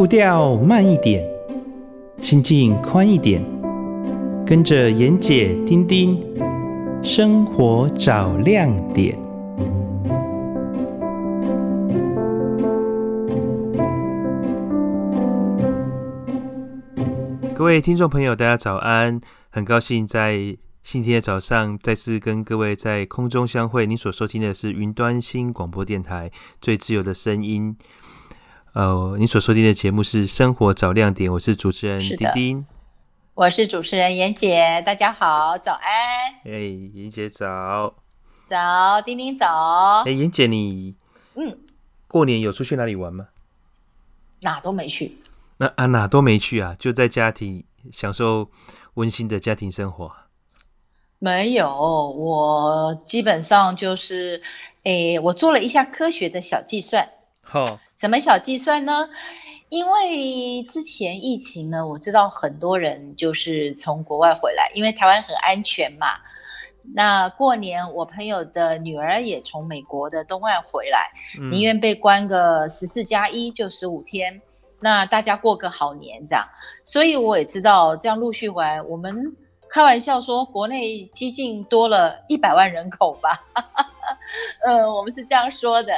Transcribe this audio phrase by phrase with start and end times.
[0.00, 1.22] 步调慢一点，
[2.22, 3.44] 心境宽一点，
[4.46, 6.18] 跟着妍姐丁丁，
[7.02, 9.18] 生活找亮点。
[17.54, 19.20] 各位听众朋友，大家早安！
[19.50, 23.86] 很高兴在星期天早上再次跟各位在空中相会。
[23.86, 27.76] 你所收听的是云端新广播电台最自由的声音。
[28.72, 32.66] 呃，你所收听的节目是《生活找亮点》，我是主持人丁丁，
[33.34, 35.90] 我是主持人妍姐，大家好，早安。
[36.44, 36.52] 哎，
[36.94, 37.92] 妍姐早，
[38.44, 40.04] 早，丁丁早。
[40.06, 40.94] 哎，妍姐你，
[41.34, 41.58] 嗯，
[42.06, 43.26] 过年有出去哪里玩吗？
[44.42, 45.18] 哪都没去。
[45.56, 48.48] 那啊，哪都没去啊，就在家庭享受
[48.94, 50.12] 温馨的家庭生活。
[51.18, 54.40] 没有，我基本上就是，
[54.84, 57.08] 诶，我做了一下科学的小计算。
[57.42, 57.64] 好，
[57.96, 59.08] 怎么小计算呢？
[59.70, 66.08] 因为之前疫情呢，我知道很多人就是从国外回来，因为台湾很安全嘛。
[66.94, 71.10] 那过年，我朋友的女儿也从美国的东岸回来，
[71.50, 74.40] 宁愿被关个十四加一就十五天，
[74.80, 76.44] 那大家过个好年这样。
[76.84, 79.36] 所以我也知道这样陆续回来，我们
[79.68, 83.44] 开玩笑说国内激进多了一百万人口吧。
[84.66, 85.92] 嗯， 我们是这样说的。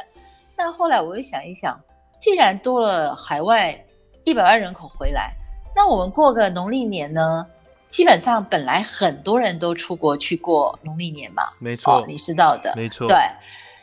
[0.64, 1.76] 但后来我又想一想，
[2.20, 3.76] 既然多了海外
[4.22, 5.34] 一百万人口回来，
[5.74, 7.44] 那我们过个农历年呢？
[7.90, 13.08] 基本上本来很多人都出国去过农历年嘛，没错，哦，你知道的，没错。
[13.08, 13.16] 对，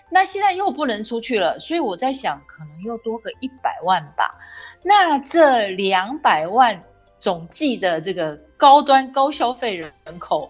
[0.09, 4.33] 那现在又不能出去了，所以我在想，可能又多个一百万吧。
[4.81, 6.81] 那这两百万
[7.19, 10.49] 总计的这个高端高消费人口。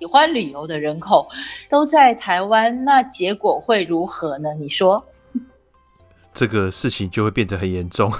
[0.00, 1.26] 喜欢旅游的人口
[1.70, 4.52] 都在台湾，那结果会如何呢？
[4.58, 5.02] 你说，
[6.34, 8.12] 这个事情就会变得很严重，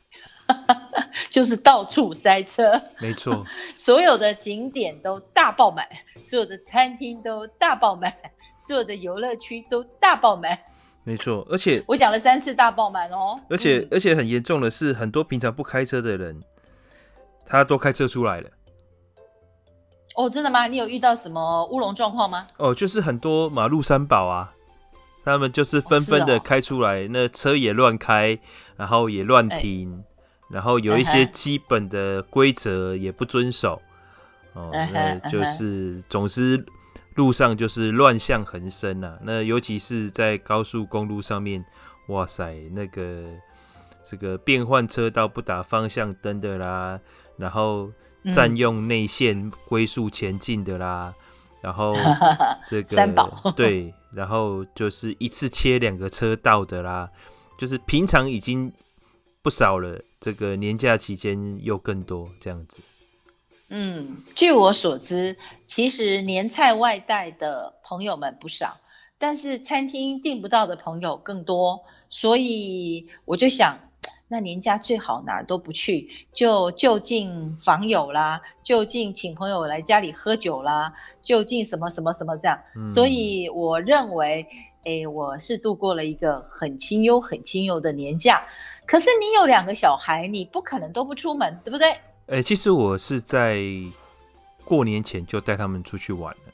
[1.30, 3.44] 就是到处塞车，没错，
[3.74, 5.86] 所有的景点都大爆满，
[6.22, 8.14] 所有的餐厅都大爆满，
[8.58, 10.58] 所有的游乐区都大爆满，
[11.02, 11.46] 没错。
[11.50, 16.42] 而且我讲了三次大爆满哦，而且、嗯、而且很严重的是，很多平常不开车的人，
[17.46, 18.50] 他都开车出来了。
[20.16, 20.66] 哦，真的吗？
[20.66, 22.46] 你有遇到什么乌龙状况吗？
[22.58, 24.52] 哦，就是很多马路三宝啊，
[25.24, 28.38] 他们就是纷纷的开出来，哦哦、那车也乱开，
[28.76, 30.04] 然后也乱停，欸、
[30.50, 33.80] 然后有一些基本的规则也不遵守，
[34.54, 36.64] 欸、哦，那就是总之
[37.14, 39.18] 路上就是乱象横生啊。
[39.22, 41.64] 那尤其是在高速公路上面，
[42.08, 43.24] 哇塞，那个
[44.08, 47.00] 这个变换车道不打方向灯的啦，
[47.36, 47.90] 然后。
[48.34, 51.19] 占用内线龟速前进的啦，嗯、
[51.60, 51.94] 然后
[52.68, 57.10] 这个三宝 对，然后就是一次切两个车道的啦，
[57.58, 58.72] 就是平常已经
[59.42, 62.80] 不少了，这个年假期间又更多这样子。
[63.68, 68.76] 嗯，据我所知，其实年菜外带的朋友们不少，
[69.18, 73.78] 但是餐厅订不到的朋友更多，所以我就想。
[74.32, 82.56] 那年假最好哪儿都不去，就就近访友啦，就近请朋友来家里喝酒啦，就近什么什么什么这样。
[82.76, 84.46] 嗯、所以我认为，
[84.84, 88.40] 诶，我是度过了一个很清幽、很清幽的年假。
[88.86, 91.96] 可是你有两个小孩，你不可能都不出门，对不对？
[92.26, 93.60] 诶，其实我是在
[94.64, 96.52] 过年前就带他们出去玩了。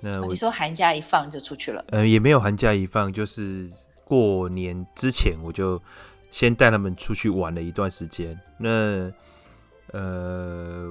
[0.00, 1.82] 那我、哦、你说寒假一放就出去了？
[1.88, 3.70] 呃，也没有寒假一放，就是
[4.04, 5.80] 过年之前我就。
[6.32, 9.12] 先带他们出去玩了一段时间，那
[9.92, 10.90] 呃，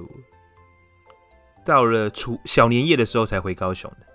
[1.66, 4.06] 到了初小年夜的时候才回高雄的，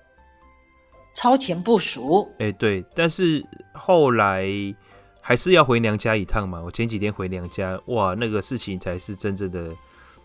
[1.14, 2.28] 超前部署。
[2.40, 4.48] 哎，对，但是后来
[5.20, 6.62] 还是要回娘家一趟嘛。
[6.64, 9.70] 我前几天回娘家，哇，那个事情才是真正的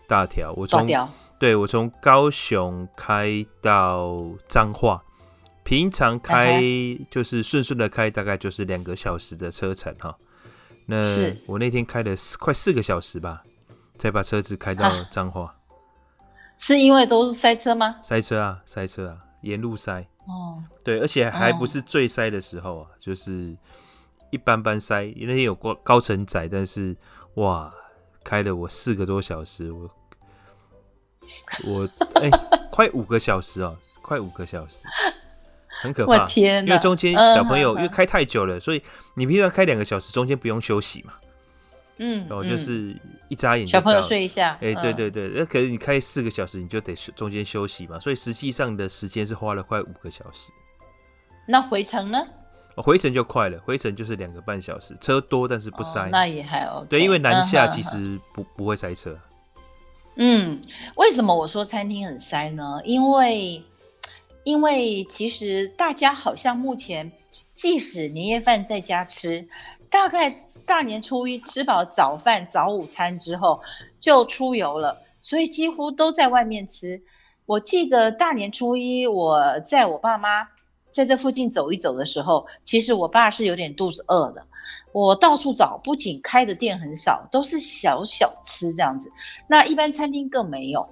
[0.07, 0.53] 大条。
[0.55, 0.87] 我从
[1.37, 5.03] 对我从高雄开到彰化，
[5.65, 6.61] 平常开
[7.11, 10.17] 就是顺顺的开，大概就是两个小时的车程哈。
[10.85, 11.01] 那
[11.45, 13.43] 我那天开了快四个小时吧，
[13.97, 15.43] 才把车子开到彰化。
[15.43, 15.55] 啊，
[16.57, 17.99] 是因为都塞车吗？
[18.03, 20.05] 塞车啊，塞车啊，沿路塞。
[20.25, 23.55] 哦，对，而且还不是最塞的时候啊，哦、就是
[24.29, 25.05] 一般般塞。
[25.17, 26.95] 那天有过高承载，但是
[27.35, 27.73] 哇，
[28.23, 29.89] 开了我四个多小时，我
[31.65, 34.85] 我哎、欸，快五个小时哦，快五个小时。
[35.83, 38.81] 很可怕，因为中间小朋友因为开太久了，所以
[39.15, 41.13] 你平常开两个小时，中间不用休息嘛。
[41.97, 42.95] 嗯，然后就是
[43.27, 44.57] 一眨眼，小朋友睡一下。
[44.61, 50.49] 哎，对对对，那可是你开四个小时，你就得中间休息嘛，所以实际上的时间是花了快五个小时。
[51.47, 52.25] 那回程呢？
[52.77, 56.05] 回程就快了，回程就是两个半小时，车多但是不塞。
[56.05, 56.87] 哦、那也还 OK。
[56.89, 59.15] 对，因为南下其实不、嗯、不会塞车。
[60.15, 60.59] 嗯，
[60.95, 62.79] 为什么我说餐厅很塞呢？
[62.83, 63.63] 因为
[64.43, 67.11] 因为其实大家好像目前
[67.55, 69.47] 即使年夜饭在家吃，
[69.89, 70.35] 大概
[70.67, 73.61] 大年初一吃饱早饭早午餐之后
[73.99, 77.01] 就出游了，所以几乎都在外面吃。
[77.45, 80.47] 我记得大年初一我在我爸妈。
[80.91, 84.45] 在这附近走一走的时候，其实我爸是有点肚子饿的。
[84.91, 89.11] 我到处找，不仅开的店很少，都是小小吃这样子。
[89.47, 90.87] 那一般餐厅更没有。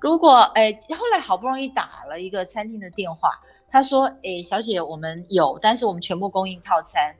[0.00, 3.30] 如果哎，后来好不容易打了一个餐厅的电话，
[3.70, 7.14] 他说：“哎，小姐，我们有，但是我们全部供应套餐，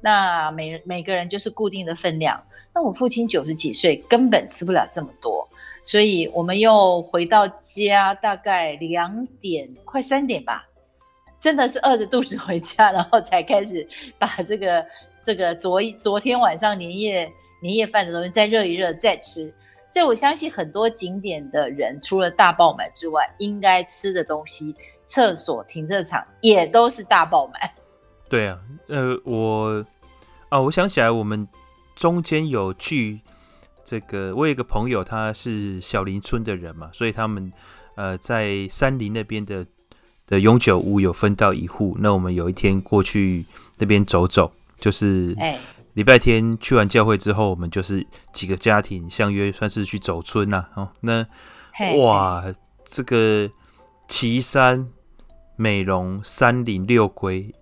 [0.00, 2.40] 那每每个人就是固定的分量。”
[2.72, 5.46] 那我父亲九十几岁，根本吃不了这么多，
[5.82, 10.64] 所以我们又回到家，大概两点快三点吧。
[11.40, 13.86] 真的是饿着肚子回家，然后才开始
[14.18, 14.86] 把这个
[15.20, 17.28] 这个昨昨天晚上年夜
[17.60, 19.52] 年夜饭的东西再热一热再吃。
[19.92, 24.72] 所以我相信很多景点的人，除了大爆满之外，应该吃的东西、
[25.04, 27.68] 厕所、停车场也都是大爆满。
[28.28, 28.56] 对啊，
[28.86, 29.84] 呃，我
[30.48, 31.48] 啊，我想起来，我们
[31.96, 33.18] 中间有去
[33.84, 37.52] 这个，我有一个朋友，他是小林村的人嘛，所以他们
[37.96, 39.66] 呃在山林那边的。
[40.26, 43.44] 的永久屋有分到一户，那我们有一天过去
[43.78, 45.26] 那边走走，就是
[46.00, 50.76] 礼拜天去完教会之后，我们就是几个家庭相约，算是去走村呐、啊。
[50.76, 51.26] 哦，那
[51.98, 52.42] 哇，
[52.86, 53.50] 这个
[54.08, 54.88] 岐山、
[55.56, 57.54] 美容、山林、六龟，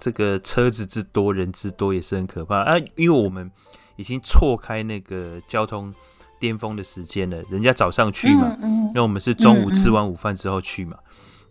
[0.00, 2.76] 这个车子之多，人之多，也是很可怕啊。
[2.96, 3.48] 因为我们
[3.94, 5.94] 已经错开那个交通
[6.40, 10.98] 巅峰的时间了，人家早上去嘛，嗯嗯、那我们是中午吃完午饭之后去嘛。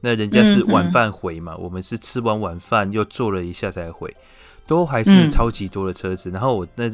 [0.05, 4.15] 那人家是晚饭回嘛，我们是吃完晚饭又坐了一下才回，
[4.67, 6.29] 都还是超级多的车子。
[6.29, 6.91] 嗯、然后我那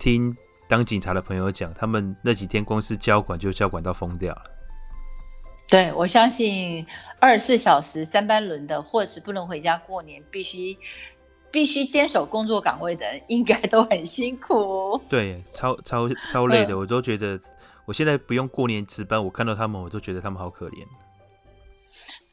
[0.00, 0.36] 听
[0.66, 4.42] 当警察的朋友讲，他们那几天光是交管就交管到疯掉了。
[5.68, 6.84] 对，我相信
[7.20, 10.76] 二十四小时三班轮的，或者是不能回家过年，必须
[11.52, 15.00] 必须坚守工作岗位的人，应该都很辛苦。
[15.08, 17.38] 对，超超超累的，嗯、我都觉得
[17.84, 20.84] 我现在不用过年值班，我看到他们，我都觉得他们好可怜。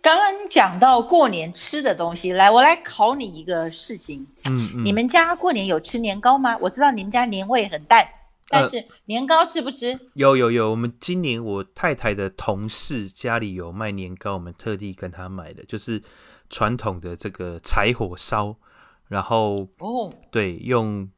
[0.04, 4.28] 刚刚讲到过年吃的东西，来，我来考你一个事情。
[4.50, 6.58] 嗯，嗯，你们家过年有吃年糕吗？
[6.60, 8.06] 我知道你们家年味很淡，
[8.50, 9.94] 但是年糕吃不吃？
[9.94, 16.04] 呃，有有有，我们今年我太太的同事家里有卖年糕，我们特地跟他买的，就是
[16.50, 18.58] 传统的这个柴火烧，
[19.08, 21.10] 然后哦，对，用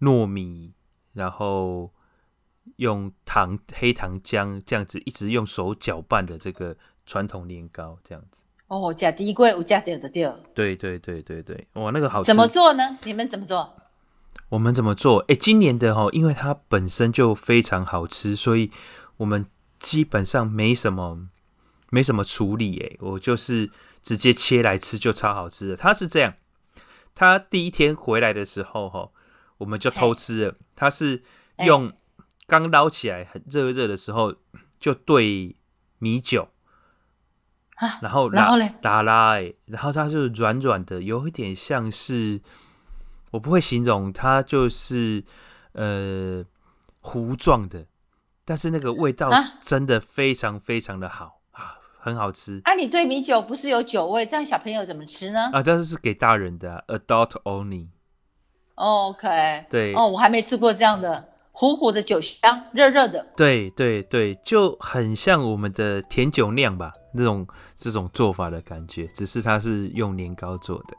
[0.00, 0.72] 糯米，
[1.12, 1.92] 然后
[2.76, 6.74] 用糖黑糖浆这样子一直用手搅拌的这个。
[7.10, 10.38] 传统年糕这样子哦，假低贵无价掉的掉。
[10.54, 12.28] 对对对对对，哇，那个好吃。
[12.28, 12.98] 怎么做呢？
[13.02, 13.74] 你们怎么做？
[14.50, 15.18] 我们怎么做？
[15.26, 18.70] 哎，今年的哈，因为它本身就非常好吃，所以
[19.16, 19.44] 我们
[19.80, 21.26] 基本上没什么
[21.90, 22.78] 没什么处理。
[22.78, 23.68] 哎，我就是
[24.00, 25.76] 直接切来吃，就超好吃的。
[25.76, 26.34] 它是这样，
[27.16, 29.10] 它第一天回来的时候哈，
[29.58, 30.54] 我们就偷吃了。
[30.76, 31.24] 它是
[31.66, 31.92] 用
[32.46, 34.36] 刚捞起来很热热的时候
[34.78, 35.56] 就兑
[35.98, 36.50] 米酒。
[38.02, 42.40] 然后拉，然后嘞，拉拉哎，然后它就软软的，有一点像是，
[43.30, 45.24] 我不会形容它就是
[45.72, 46.44] 呃
[47.00, 47.86] 糊状的，
[48.44, 52.60] 但是那个味道真的非常非常的好啊，啊，很好吃。
[52.64, 55.50] 啊，你对米酒不是有酒味，这样小朋友怎么吃呢？
[55.52, 57.88] 啊，这是是给大人的，啊，adult only。
[58.74, 61.28] OK，对，哦，我还没吃过这样的。
[61.60, 70.96] 糊糊的酒香，热热的，对对对，就很像我们的甜酒酿吧，这种这种做法的感觉，只是它是用年糕做的，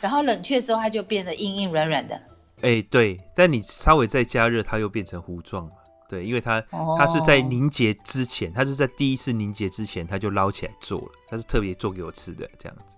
[0.00, 2.20] 然后冷却之后它就变得硬硬软软的。
[2.62, 5.72] 哎，对，但你稍微再加热，它又变成糊状了。
[6.08, 12.96] 对，因为它、哦、它是在凝结之前，它是在第一次凝结之前，它就捞起来做了，它是特别做给我吃的这样子。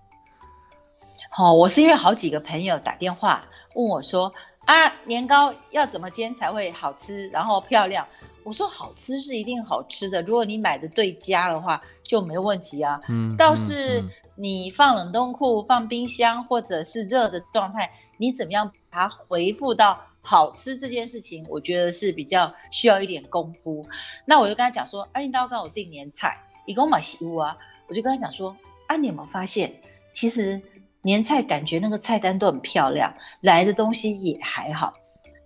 [1.29, 3.45] 好、哦，我是因为好几个朋友打电话
[3.75, 4.33] 问我说。
[4.65, 8.05] 啊，年糕要怎么煎才会好吃，然后漂亮？
[8.43, 12.99] 我说好吃是一定好吃的，如果你买的对家的话就没问题啊。
[13.09, 14.03] 嗯，倒是
[14.35, 23.85] 你放冷冻库、放冰箱或者是热的状态，你怎么样把它回复到好吃这件事情，我觉得是比较需要一点功夫。
[24.25, 27.57] 那我就跟他讲说，啊，你刀跟我订年菜，一共买食物啊，
[27.87, 28.55] 我就跟他讲说，
[28.87, 29.71] 啊，你有没有发现，
[30.11, 30.59] 其实。
[31.05, 34.91] 年菜感觉那个菜单都很漂亮，来的东西也还好，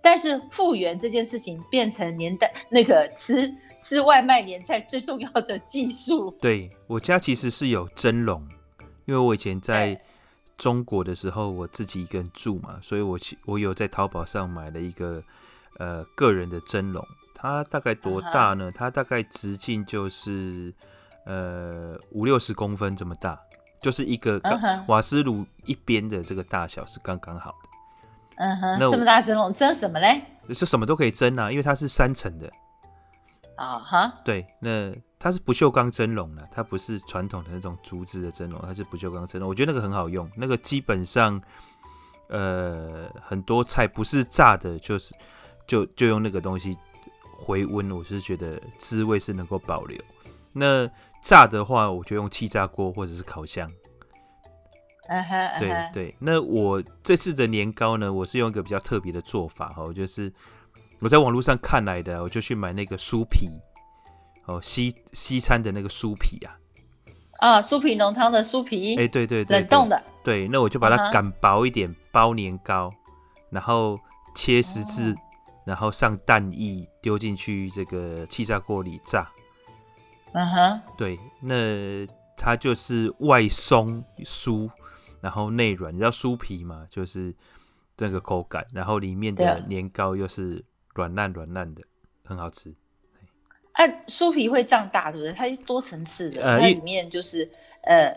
[0.00, 6.34] 但是复原这件事情变成年代那个吃吃外卖年菜最重要的技术。
[6.40, 8.42] 对，我家其实是有蒸笼，
[9.04, 10.00] 因为我以前在
[10.56, 15.22] 中国的时候，我自己一个人住嘛，所以我我有在淘宝上买了一个
[15.78, 18.72] 呃个人的蒸笼，它大概多大呢？
[18.74, 20.72] 它大概直径就是
[21.26, 23.38] 呃五六十公分这么大，
[23.80, 24.40] 就是一个
[24.86, 27.68] 瓦斯炉一边的这个大小是刚刚好的。
[28.36, 30.22] 嗯哼，那这么大蒸笼蒸什么嘞？
[30.54, 32.50] 是什么都可以蒸啊，因为它是三层的。
[33.56, 39.46] 啊哈，对，那它是不锈钢蒸笼的，它不是传统的那种竹子的蒸笼，它是不锈钢蒸笼。
[39.46, 41.38] 我觉得那个很好用，那个基本上，
[42.28, 45.14] 呃，很多菜不是炸的，就是
[45.66, 46.74] 就就用那个东西
[47.36, 50.00] 回温，我是觉得滋味是能够保留。
[50.52, 50.88] 那
[51.22, 53.70] 炸的话，我就用气炸锅或者是烤箱。
[55.08, 56.16] 嗯哼，对对。
[56.18, 60.32] 那我这次的年糕呢，我是用一个比较特别的做法哈，就是。
[61.02, 63.48] 我在网络上看来的，我就去买那个酥皮，
[64.44, 66.52] 哦，西西餐的那个酥皮啊，
[67.38, 72.92] 啊，酥皮浓汤的酥皮，哎、欸，对对冷冻的，对，那我就把它擀薄一点，包年糕，
[73.50, 73.98] 然后
[74.34, 75.16] 切十字，哦、
[75.64, 79.26] 然后上蛋液，丢进去这个气炸锅里炸，
[80.32, 82.06] 嗯哼，对，那
[82.36, 84.70] 它就是外松酥，
[85.20, 87.34] 然后内软，你知道酥皮嘛，就是
[87.96, 90.64] 这个口感，然后里面的年糕又是。
[90.92, 91.82] 软烂软烂的，
[92.24, 92.74] 很好吃。
[93.74, 95.32] 哎、啊，酥皮会胀大，对不对？
[95.32, 97.48] 它是多层次的，呃、它里面就是
[97.84, 98.12] 呃，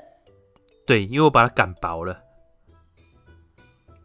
[0.86, 2.14] 对，因为我把它擀薄了。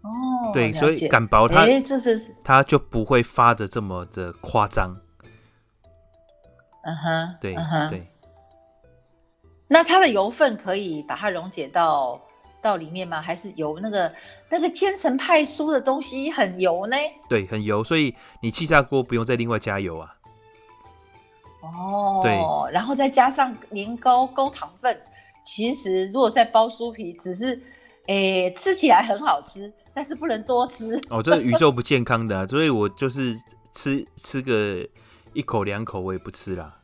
[0.02, 4.94] 哦，对，所以擀薄它，哎，这是它就不会发的这么的夸张。
[6.88, 8.06] 嗯哼，对、嗯哼，对。
[9.68, 12.20] 那它的油分可以把它溶解到。
[12.60, 13.22] 到里面吗？
[13.22, 13.78] 还是油？
[13.80, 14.12] 那个
[14.50, 16.96] 那个千层派酥的东西很油呢？
[17.28, 20.12] 对，很油，所以你气炸锅不用再另外加油啊。
[21.62, 22.32] 哦，对，
[22.72, 25.00] 然后再加上年糕高糖分，
[25.46, 27.62] 其实如果再包酥皮，只是
[28.08, 31.00] 诶吃起来很好吃，但是不能多吃。
[31.10, 33.36] 哦，这是宇宙不健康的啊，所以我就是
[33.72, 34.84] 吃吃个
[35.38, 36.80] 一口两口，我也不吃啦。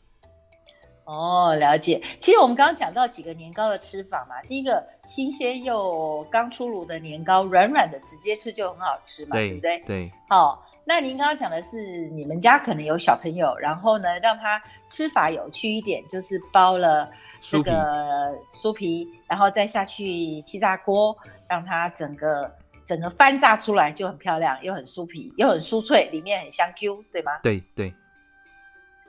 [1.07, 2.01] 哦，了解。
[2.21, 9.81] 其实我们刚刚讲到几个年糕的吃法嘛，第一个新鲜又刚出炉的年糕，软软的，直接吃就很好吃嘛，对，对不对？
[9.81, 10.11] 对。
[10.29, 21.17] 好、哦，那您刚刚讲的是你们家可能有小朋友，然后呢，让他吃法有趣一点，就是包了这个酥皮，然后再下去气炸锅，
[21.49, 22.49] 让它整个
[22.85, 27.33] 整个翻炸出来就很漂亮，又很酥皮，又很酥脆，里面很香 Q，对吗？
[27.43, 27.93] 对对。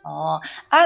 [0.06, 0.80] 哦啊。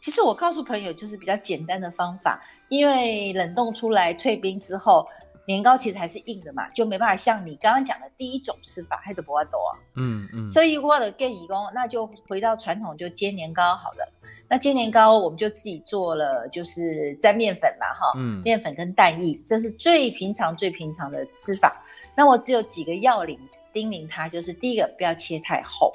[0.00, 5.06] 其实我告诉朋友就是比较简单的方法，因为冷冻出来退冰之后，
[5.46, 9.76] 年糕其实还是硬的嘛，就没办法像你刚刚讲的第一种吃法，还得不要抖啊。
[9.96, 10.48] 嗯嗯。
[10.48, 14.10] 所以我的建议工，那就回到传统，就煎年糕好了。
[14.48, 21.84] 那煎年糕我们就自己做了，就是沾面粉嘛，哈，嗯，面粉跟蛋液，这是最平常、最平常的吃法。
[22.16, 23.38] 那我只有几个要领
[23.70, 25.94] 叮咛他，就是第一个不要切太厚。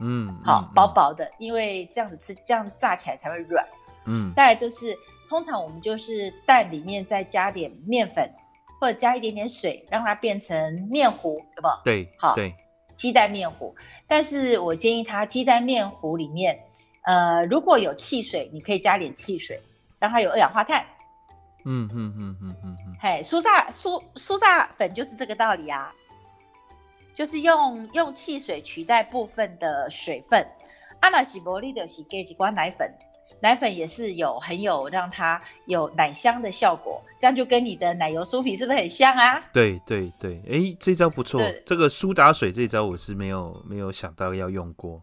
[0.00, 3.66] 嗯，好，薄薄的，因为这样子吃，这样炸起来才会软。
[4.06, 4.96] 嗯，再来就是，
[5.28, 8.28] 通常我们就是蛋里面再加点面粉，
[8.80, 11.68] 或者加一点点水，让它变成面糊，对不？
[11.84, 12.54] 对，好，对，
[12.96, 13.74] 鸡蛋面糊。
[14.06, 16.58] 但是我建议它鸡蛋面糊里面，
[17.02, 19.60] 呃，如果有汽水，你可以加点汽水，
[19.98, 20.84] 让它有二氧化碳。
[21.64, 25.90] 嗯嗯嗯嗯嗯嗯，嘿，酥炸酥酥炸粉就是这个道理啊。
[27.14, 30.44] 就是用用汽水取代部分的水分，
[31.00, 32.92] 阿拉西伯利的洗给几罐奶粉，
[33.40, 39.40] 奶粉也是有很有让它有奶香的效果，这样就跟你的奶油酥皮是不是很像啊？
[39.52, 45.00] 对对对，哎、欸，这招不错，这个苏打水这招我是没有没有想到要用过。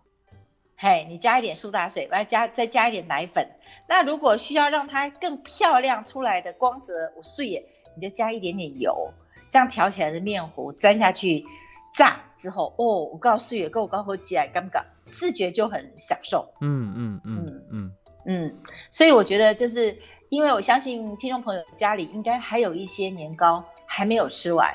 [0.75, 3.47] 嘿，你加一点苏打水，再加再加一点奶粉，
[3.87, 7.63] 那如果需要让它更漂亮出来的光泽我碎耶，
[7.95, 9.09] 你就加一点点油，
[9.47, 11.45] 这样调起来的面糊沾下去。
[11.93, 16.47] 炸之后哦，我告诉你，跟我刚好起来，尴尬，视觉就很享受。
[16.61, 17.91] 嗯嗯嗯嗯
[18.25, 18.55] 嗯，
[18.89, 19.95] 所以我觉得就是
[20.29, 24.73] 因为我相信听众朋友家里应该还有一些年糕还没有吃完，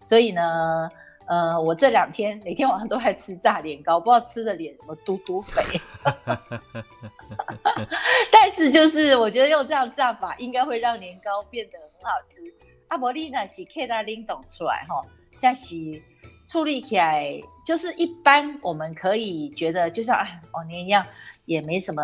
[0.00, 0.88] 所以呢，
[1.26, 5.62] 呃，我这两天每天晚上都在吃炸年糕，不知道吃的脸怎么嘟嘟肥。
[8.32, 12.42] 但是就是我觉得用这样炸法应该会让年糕变得很好吃。
[12.88, 15.02] 阿伯利呢是 K 大拎懂出来哈，
[15.38, 16.00] 这样是。
[16.46, 21.04] 处理起来就是一般，我们可以觉得就像哎往年一样，
[21.46, 22.02] 也没什么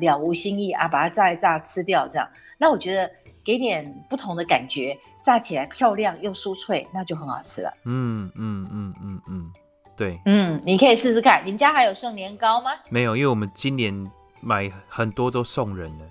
[0.00, 2.28] 了无新意啊，把它炸一炸吃掉这样。
[2.58, 3.10] 那我觉得
[3.44, 7.72] 给点不同的感觉，炸起来漂亮又酥脆，那就很好吃了。
[7.84, 9.52] 嗯嗯嗯嗯嗯，
[9.96, 11.42] 对，嗯，你可以试试看。
[11.44, 12.70] 你们家还有剩年糕吗？
[12.88, 16.04] 没有，因为我们今年买很多都送人了，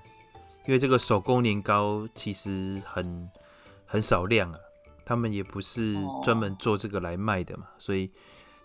[0.66, 3.30] 因为这个手工年糕其实很
[3.86, 4.58] 很少量啊。
[5.06, 8.10] 他们也不是专门做这个来卖的嘛，所以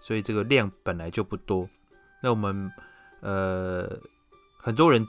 [0.01, 1.69] 所以这个量本来就不多。
[2.23, 2.71] 那我们
[3.21, 3.89] 呃
[4.57, 5.07] 很多人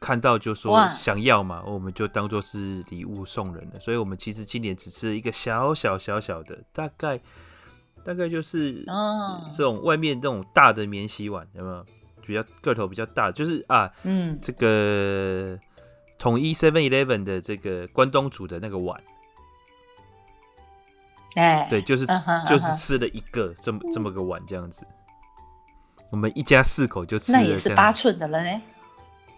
[0.00, 3.80] 看到就说想要嘛，我们就当做是礼物送人了。
[3.80, 7.18] 所以我们其实今年只吃了一个小小小小的，大概
[8.04, 8.84] 大概就是
[9.56, 11.86] 这种外面那种大的免洗碗，有没有？
[12.26, 15.58] 比较个头比较大，就是啊，嗯，这个
[16.18, 18.98] 统一 Seven Eleven 的这个关东煮的那个碗。
[21.34, 23.92] 哎，对，就是、uh 就是吃了一个这么、uh.
[23.92, 24.86] 这么个碗这样子，
[26.10, 28.62] 我们一家四口就吃了，那也是八寸的了呢。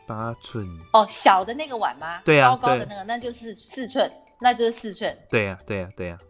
[0.06, 2.20] 八寸哦，小的那个碗吗？
[2.24, 4.08] 对啊，高高的那个，那就是四寸，
[4.40, 5.16] 那就是四寸。
[5.30, 6.24] 对呀、啊，对呀、啊，对呀、啊。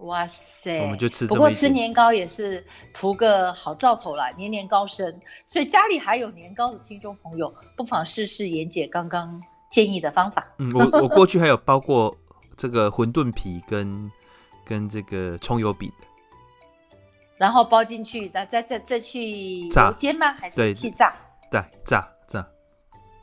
[0.00, 1.26] 哇塞，我们就吃。
[1.26, 5.18] 不过吃年糕也是图个好兆头啦，年年高升。
[5.46, 10.46] 所以家里还有年糕的听众朋友，不妨试试妍姐刚刚建议的方法。
[10.58, 12.14] 嗯，我我过去还有包过
[12.58, 14.10] 这个馄饨皮跟。
[14.66, 15.90] 跟这个葱油饼，
[17.38, 20.32] 然后包进去，再再再再去炸煎吗？
[20.32, 21.14] 还是气炸？
[21.50, 22.44] 对，炸炸。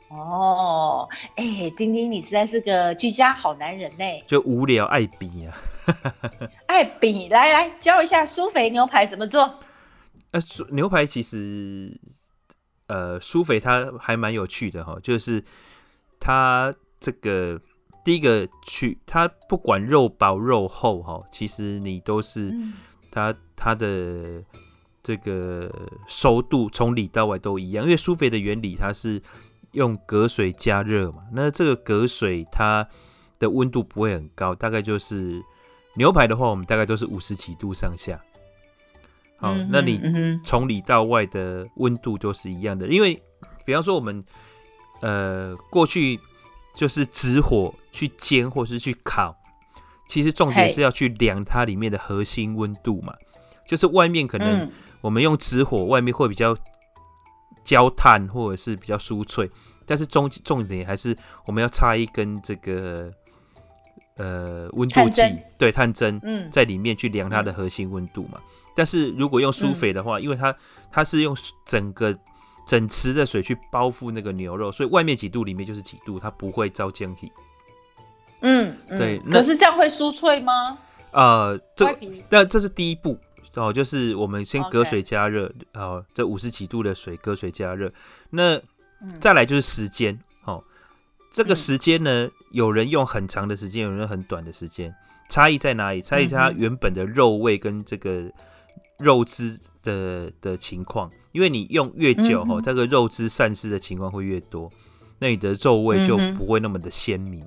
[0.08, 4.04] 哦，哎、欸，丁丁，你实在是个居家好男人呢。
[4.26, 9.60] 就无聊爱比呀、啊， 爱比，来来教一下苏肥牛排怎么做。
[10.32, 12.00] 呃，牛排其实，
[12.86, 15.44] 呃，苏肥它还蛮有趣的哈，就是
[16.18, 17.60] 它这个。
[18.04, 22.54] 第一个去，它不管肉薄肉厚哈，其实你都是
[23.10, 24.44] 它它的
[25.02, 25.70] 这个
[26.06, 29.22] 熟度从里到外都一样，因为苏肥的原理它是
[29.72, 32.86] 用隔水加热嘛，那这个隔水它
[33.38, 35.42] 的温度不会很高，大概就是
[35.96, 38.22] 牛排的话，我们大概都是五十几度上下。
[39.38, 39.98] 好，那你
[40.44, 43.18] 从里到外的温度都是一样的，因为
[43.64, 44.22] 比方说我们
[45.00, 46.20] 呃过去。
[46.74, 49.36] 就是直火去煎或是去烤，
[50.08, 53.14] 其实重点是要去量它里面的核心温度嘛。
[53.68, 54.68] 就是外面可能
[55.00, 56.56] 我们用直火，外面会比较
[57.62, 59.48] 焦炭或者是比较酥脆，
[59.86, 63.10] 但是重重点还是我们要插一根这个
[64.16, 65.22] 呃温度计，
[65.56, 68.40] 对，探针，在里面去量它的核心温度嘛。
[68.74, 70.54] 但是如果用苏肥的话，因为它
[70.90, 72.12] 它是用整个。
[72.66, 77.30] 整池的水去包覆那个牛肉，所以外面几度，里面就是几度，它不会遭僵体。
[78.40, 79.18] 嗯，对。
[79.20, 80.78] 可是这样会酥脆吗？
[81.12, 81.86] 呃，这
[82.30, 83.18] 那这是第一步
[83.54, 87.92] 哦，就是我们先隔水加热，哦这五十几度的水隔水加热。
[88.30, 88.60] 那
[89.20, 90.64] 再来就是时间，哦，
[91.30, 94.92] 这个时间呢，有人用很长的时间，有人用很短的时间，
[95.28, 96.02] 差异在哪里？
[96.02, 98.30] 差异在它原本的肉味跟这个
[98.98, 101.08] 肉汁的的情况。
[101.30, 104.70] 因为你用越久哈，这个肉汁散失的情况会越多，
[105.18, 107.44] 那你的肉味就不会那么的鲜明。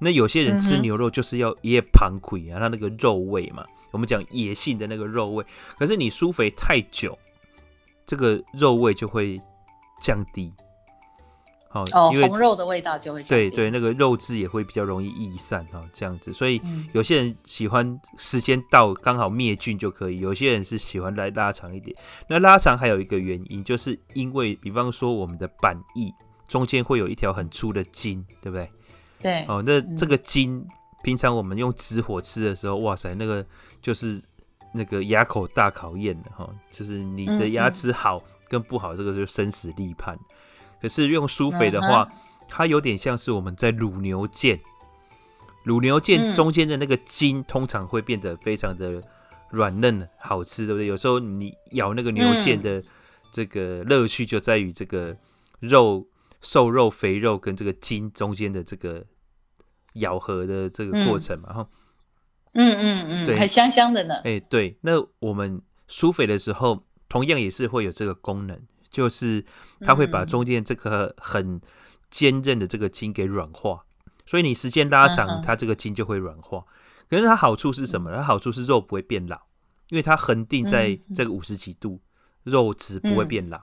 [0.00, 5.44] 那有些人吃牛肉就是要野旁亏啊，它那个肉味嘛，我们讲野性的那个肉味。
[5.78, 7.18] 可是你疏肥太久，
[8.06, 9.38] 这个肉味就会
[10.00, 10.52] 降低。
[11.72, 16.32] 好，哦，红肉的味道就会对对，那个肉质也会比较容易易散哈，这样子。
[16.32, 16.60] 所以
[16.92, 21.96] 有些人喜欢时间到刚好灭菌就可以，有些人是喜欢来拉长一点。
[22.28, 26.12] 那拉长还有一个原因，就是因为比方说我们的板翼
[26.48, 28.68] 中间会有一条很粗的筋，对不对？
[29.22, 29.44] 对。
[29.46, 30.66] 哦，那这个筋
[31.04, 33.46] 平常我们用直火吃的时候，哇塞，那个
[33.80, 34.20] 就是
[34.74, 40.18] 那个牙口大考验的哈，就是你的牙齿好跟不好，这个就生死立判。
[40.80, 42.08] 可是用苏肥的话，
[42.48, 44.58] 它有点像是我们在卤牛腱，
[45.66, 49.02] 卤牛腱中间的那个筋通常会变得非常的
[49.50, 50.86] 软嫩，好吃，对不对？
[50.86, 52.82] 有时候你咬那个牛腱的
[53.30, 55.16] 这个乐趣就在于这个
[55.60, 56.06] 肉
[56.40, 59.04] 瘦肉肥肉跟这个筋中间的这个
[59.94, 61.68] 咬合的这个过程嘛，哈，
[62.54, 64.14] 嗯嗯嗯，对，很香香的呢。
[64.24, 68.58] 哎，对，那我们苏肥的时候，同样也是会有这个功能。
[68.90, 69.44] 就是
[69.80, 71.60] 它会把中间这个很
[72.10, 73.84] 坚韧的这个筋给软化，
[74.26, 76.64] 所以你时间拉长，它这个筋就会软化。
[77.08, 78.12] 可是它好处是什么？
[78.14, 79.36] 它好处是肉不会变老，
[79.88, 82.00] 因为它恒定在这个五十几度，
[82.44, 83.60] 肉质不会变老，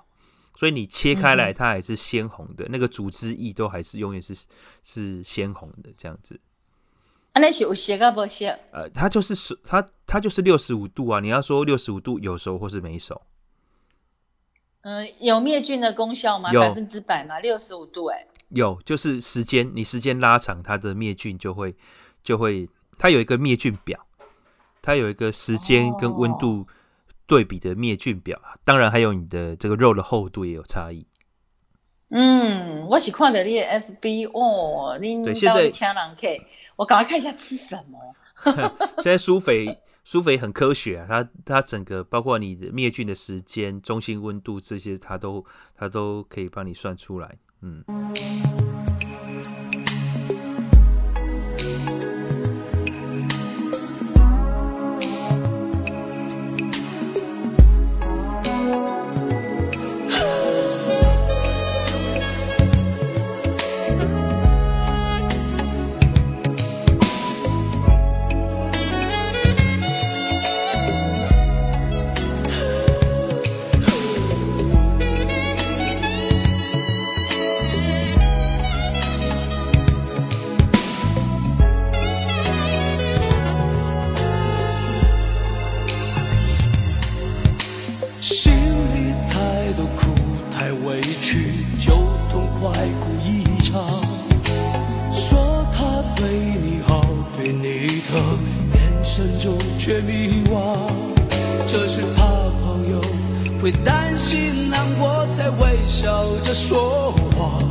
[0.56, 4.34] 所以你切开来它还是鲜红的，那个组织液都还是永远是
[4.84, 6.40] 是鲜红的这样子。
[7.34, 8.46] 啊，那是有熟啊不熟？
[8.72, 11.20] 呃，它就是熟，它它就是六十五度啊。
[11.20, 13.22] 你要说六十五度有熟或是没熟？
[14.88, 16.50] 嗯，有灭菌的功效吗？
[16.54, 17.42] 百分之百吗？
[17.42, 21.76] 六十五度、欸，哎，有，就是时间，你时间拉长，它的灭菌就会
[22.24, 24.00] 就会，它有一个灭菌表，
[24.82, 26.66] 它有一个时间跟温度
[27.26, 31.06] 对比的灭菌表，哦、当然还有你的这个肉的厚度也有差异。
[32.12, 36.28] 嗯，我是看到你的 FB 哦，你到底请人客，
[36.78, 38.16] 我赶快看一下吃什么。
[39.04, 39.78] 现在舒肥
[40.10, 47.38] 苏肥很科学啊，它它整个包括你的灭菌的时间、中心温度这些，它都它都可以帮你算出来。
[47.60, 47.84] 嗯。
[99.78, 100.78] 却迷惘
[101.68, 102.26] 这是怕
[102.62, 103.02] 朋友
[103.62, 107.62] 会担心难过才微笑着说谎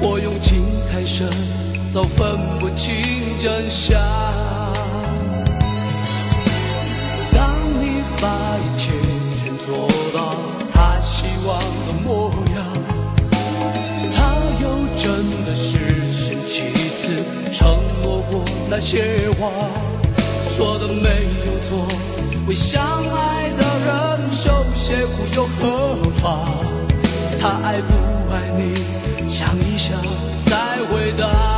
[0.00, 1.28] 我用情太深
[1.92, 2.94] 早分不清
[3.40, 4.00] 真相
[7.32, 8.90] 当你把一切
[9.36, 10.34] 全做到
[10.72, 12.66] 他希望的模样
[14.14, 15.78] 他又真的是
[16.12, 19.89] 现几次承诺过那些话。
[20.60, 21.08] 错的没
[21.46, 21.88] 有错
[22.46, 26.60] 为相爱的人受些苦又何妨？
[27.40, 27.94] 他爱不
[28.30, 28.84] 爱你
[29.30, 29.96] 想一想
[30.44, 31.49] 再回答。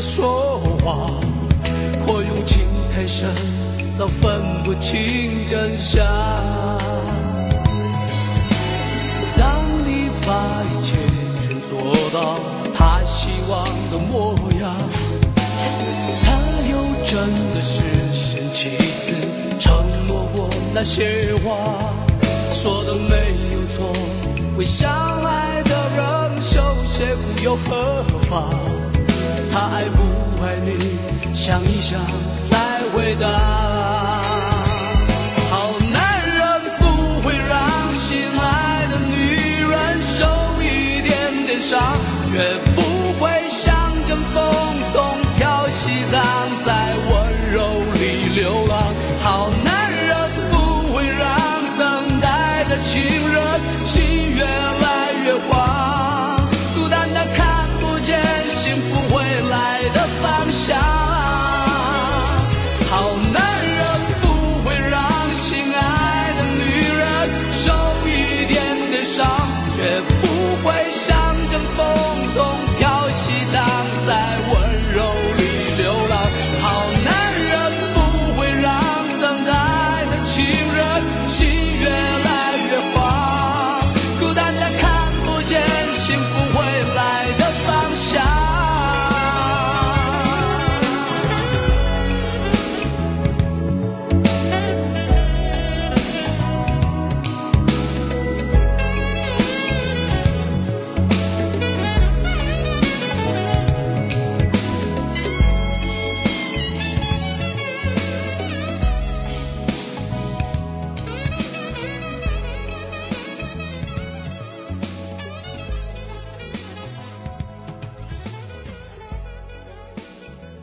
[0.00, 1.06] 说话，
[2.06, 2.60] 或用情
[2.94, 3.28] 太深，
[3.98, 6.02] 早分不清真相。
[9.36, 10.96] 当你把一切
[11.38, 11.78] 全做
[12.12, 12.38] 到
[12.74, 14.74] 他希望的模样，
[16.24, 16.32] 他
[16.70, 17.18] 又真
[17.54, 17.82] 的实
[18.12, 18.40] 现。
[18.54, 19.14] 其次，
[19.58, 21.94] 承诺过那些话
[22.50, 23.92] 说的没有错，
[24.56, 24.90] 为相
[25.22, 28.50] 爱的人受些苦又何妨？
[29.52, 29.98] 他爱不
[30.42, 30.98] 爱你？
[31.32, 31.98] 想一想
[32.50, 32.58] 再
[32.92, 33.26] 回答。
[35.50, 35.54] 好
[35.92, 36.38] 男人
[36.78, 36.82] 不
[37.22, 38.08] 会让心
[38.40, 39.36] 爱的女
[39.70, 40.26] 人受
[40.60, 41.10] 一点
[41.46, 41.80] 点伤，
[42.26, 42.32] 绝
[42.64, 42.69] 不。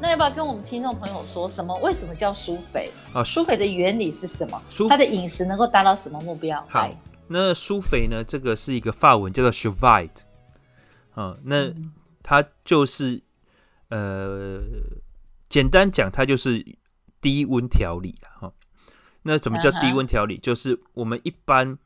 [0.07, 1.75] 那要不要跟我们听众朋友说什么？
[1.79, 2.89] 为什么叫苏肥？
[3.11, 4.61] 啊，苏肥的原理是什么？
[4.87, 6.65] 它的饮食能够达到什么目标？
[6.69, 6.89] 好，
[7.27, 8.23] 那苏肥呢？
[8.23, 10.11] 这个是一个法文叫做 Chevite
[11.13, 11.73] 啊，那
[12.23, 13.21] 它就是
[13.89, 14.61] 呃，
[15.49, 16.65] 简单讲，它就是
[17.19, 18.53] 低温调理哈。
[19.23, 20.37] 那什么叫低温调理？
[20.37, 21.77] 就是我们一般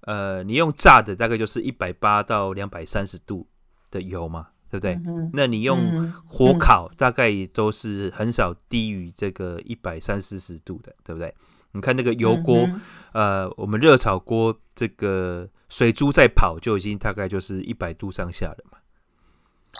[0.00, 3.46] 呃，你用炸的大概就是一百八到两百三十度
[3.90, 4.48] 的油嘛。
[4.70, 4.94] 对不对？
[5.06, 11.34] 嗯、那你用火烤，大概也都是很少低于这个一百三四十度的，对不对？
[11.72, 12.66] 你看那个油锅，
[13.12, 18.78] 嗯、呃，我们热炒锅，这个水珠在跑，就已经大概就是一百度上下了嘛。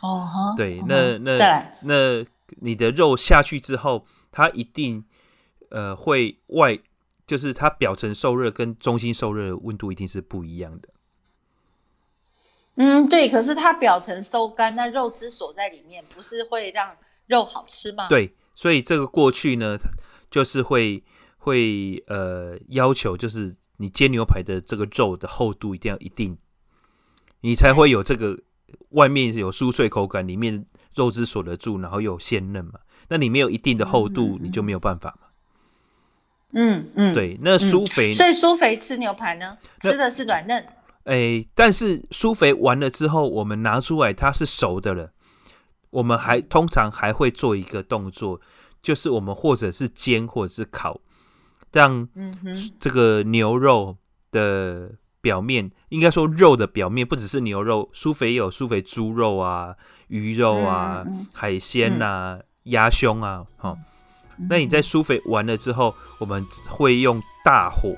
[0.03, 1.38] 哦，对，那那
[1.83, 2.25] 那
[2.61, 5.03] 你的肉下去之后，它一定
[5.70, 6.79] 呃会外，
[7.27, 10.88] 就是它表层受热跟中心受热的温度一定是不一样的。
[12.76, 16.94] 嗯，对，可是它表层收干，那肉汁锁在里面，不是会让
[17.26, 18.06] 肉好吃吗？
[18.08, 19.78] 对，所以这个过去呢，
[20.30, 21.02] 就是会
[21.38, 26.36] 会呃要求，就是你煎牛排的这个肉的厚度一定要一定，
[27.40, 28.38] 你才会有这个
[28.90, 32.80] 外面有酥脆口感，里面肉汁锁得住，然后又有鲜嫩嘛。
[33.08, 35.28] 那你没有一定的厚度，嗯嗯嗯你就没有办法嘛。
[36.52, 40.66] 嗯嗯，对，那酥肥，所以酥肥吃牛排呢，吃的是软嫩。
[41.07, 45.12] 哎，但是苏肥完了之后，我们拿出来它是熟的了。
[45.90, 48.40] 我们还通常还会做一个动作，
[48.83, 51.01] 就是我们或者是煎或者是烤，
[51.73, 52.09] 让
[52.81, 53.97] 这个牛肉
[54.33, 54.90] 的
[55.21, 59.77] 表面，应该说肉的表面，不只是牛肉，苏肥也有苏肥猪肉啊、
[60.09, 63.47] 鱼肉啊、海鲜啊、鸭胸啊。
[63.57, 63.79] 好，
[64.51, 67.97] 那你在苏肥完了之后，我们会用大火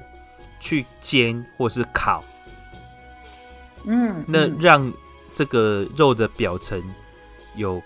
[0.61, 2.23] 去煎或是烤。
[3.91, 4.93] 嗯，那让
[5.35, 6.83] 这个肉的表层
[7.57, 7.83] 有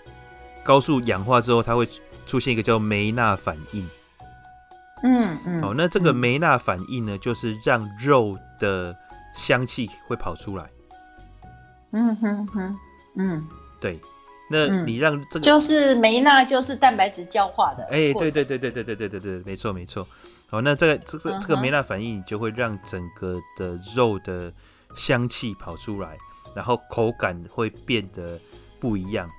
[0.65, 1.87] 高速氧化之后，它会
[2.25, 3.87] 出现一个叫梅纳反应。
[5.01, 8.93] 嗯嗯，好，那这个梅纳反应呢，就是让肉的
[9.33, 10.69] 香气会跑出来。
[11.91, 12.75] 嗯哼哼，
[13.15, 13.47] 嗯，
[13.79, 13.97] 对，
[14.49, 17.85] 那你让这个就是梅纳就是蛋白质焦化的。
[17.85, 20.05] 哎，对对对对对对对对对，没错没错。
[20.49, 24.51] 好，那这个这个这个梅纳反应就会让整个的肉的。
[24.95, 26.17] 香气跑出来，
[26.55, 28.39] 然后口感会变得
[28.79, 29.29] 不一样。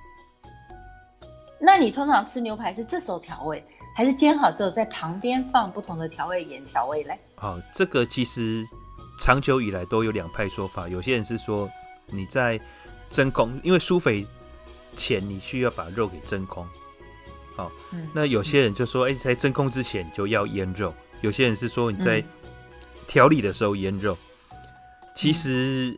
[1.59, 3.63] 那你通常吃牛排是这时候调味，
[3.95, 7.17] 还是煎好之后在旁边放不同的调味盐调味嘞？
[7.37, 8.63] 哦，这个其实
[9.19, 10.87] 长久以来都有两派说法。
[10.87, 11.69] 有些人是说
[12.07, 12.59] 你在
[13.09, 14.27] 真空，因为苏肥
[14.95, 16.67] 前你需要把肉给真空。
[17.55, 20.93] 好，嗯，那有些人就说，哎，在真空之前就要腌肉。
[21.21, 22.23] 有些人是说你在
[23.07, 24.15] 调理的时候腌肉。
[25.15, 25.97] 其实，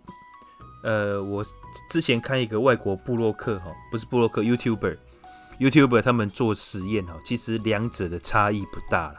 [0.83, 1.43] 呃，我
[1.89, 9.15] 之前看一个外国布洛克哈，不是布洛克，YouTuber，YouTuber 他们做实验哈，其实两者的差异不大了。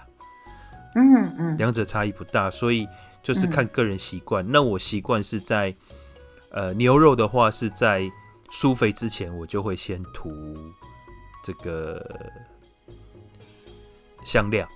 [0.94, 2.86] 嗯嗯，两者差异不大，所以
[3.22, 4.44] 就是看个人习惯。
[4.48, 5.74] 那我习惯是在，
[6.50, 8.10] 呃，牛肉的话是在
[8.50, 10.32] 酥肥之前，我就会先涂
[11.44, 12.32] 这个
[14.24, 14.66] 香料。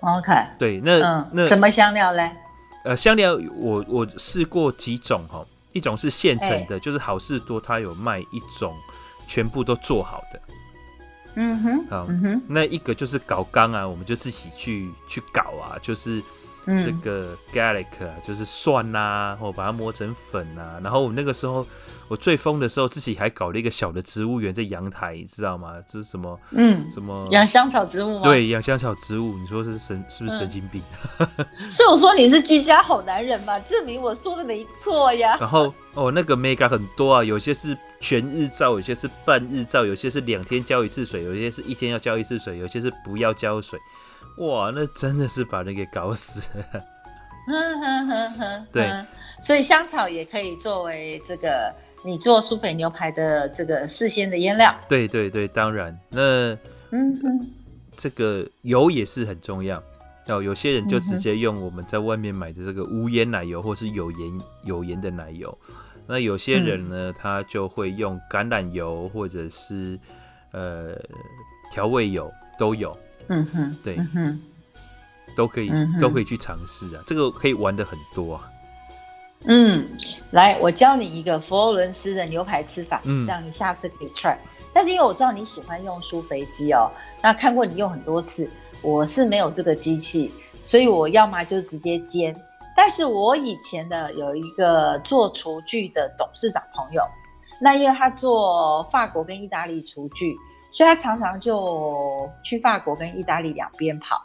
[0.00, 2.30] OK，对，那、嗯、那什么香料嘞？
[2.86, 8.76] 呃，香料我我试过几种哈，一种是现成的，欸、就是好事多它有卖一种
[9.26, 10.40] 全部都做好的，
[11.34, 16.22] 嗯哼，好，嗯哼，那一个就是搞缸啊，我们就自己去去搞啊，就是
[16.66, 21.66] 这个 garlic 啊，就是蒜呐、啊，或把它磨成粉啊，然后我那个时候。
[22.08, 25.72] 我最疯的时候，自己还搞了一个小的植物园在阳台，知道吗？
[25.92, 26.38] 就是什么？
[26.52, 28.22] 嗯，什么养香草植物吗？
[28.22, 29.36] 对，养香草植物。
[29.36, 30.80] 你说是神是不是神经病？
[31.18, 31.26] 嗯、
[31.68, 35.36] 所以我说你是居家好男人嘛，证明我说的没错呀。
[35.40, 43.80] 然后哦，那个 mega 很多啊，有些是全日照，有些是半日照，有些是两天浇一次水，有些是一天要浇一次水，有些是不要浇水。
[44.38, 46.64] 哇，那真的是把人给搞死了。
[47.46, 48.90] 哼哼哼哼，对，
[49.40, 51.74] 所以香草也可以作为这个。
[52.04, 56.56] 你做苏菲牛排的这个事先的腌料，对对对，当然，那
[56.90, 57.50] 嗯哼，
[57.96, 59.82] 这个油也是很重要
[60.28, 60.40] 哦。
[60.40, 65.58] 有些人就直接用我们在外面买的这个无盐奶油，或是有盐有盐的奶油。
[66.06, 69.98] 那有些人呢，嗯、他就会用橄榄油，或者是
[70.52, 70.94] 呃
[71.72, 72.96] 调味油都有。
[73.28, 74.40] 嗯哼，对，嗯哼，
[75.36, 77.02] 都可以，嗯、都可以去尝试啊。
[77.06, 78.50] 这个可以玩的很多啊。
[79.46, 79.86] 嗯，
[80.30, 84.36] 来，我教你一个佛罗伦斯的牛排吃法，嗯，这样你下次可以 try。
[84.72, 86.90] 但是因为我知道你喜欢用苏肥机哦，
[87.22, 88.48] 那看过你用很多次，
[88.82, 92.34] 我是没有这个机器，所以我要么就直接煎。
[92.76, 97.02] 但是我以前的有一个做厨具的董事长朋友，
[97.60, 100.36] 那因为他做法国跟意大利厨具，
[100.76, 104.22] 所以他常常就去法国跟意大利两边跑。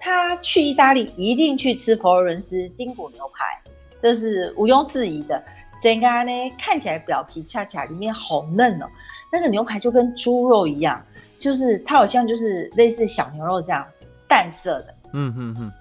[0.00, 5.40] 他去意大利一定去吃佛罗伦斯丁骨牛排，这是毋庸置疑的。
[5.80, 8.86] 整个呢看起来表皮恰恰，里面好嫩哦，
[9.30, 11.00] 那个牛排就跟猪肉一样，
[11.38, 13.86] 就是它好像就是类似小牛肉这样
[14.26, 14.94] 淡色的。
[15.12, 15.72] 嗯嗯嗯，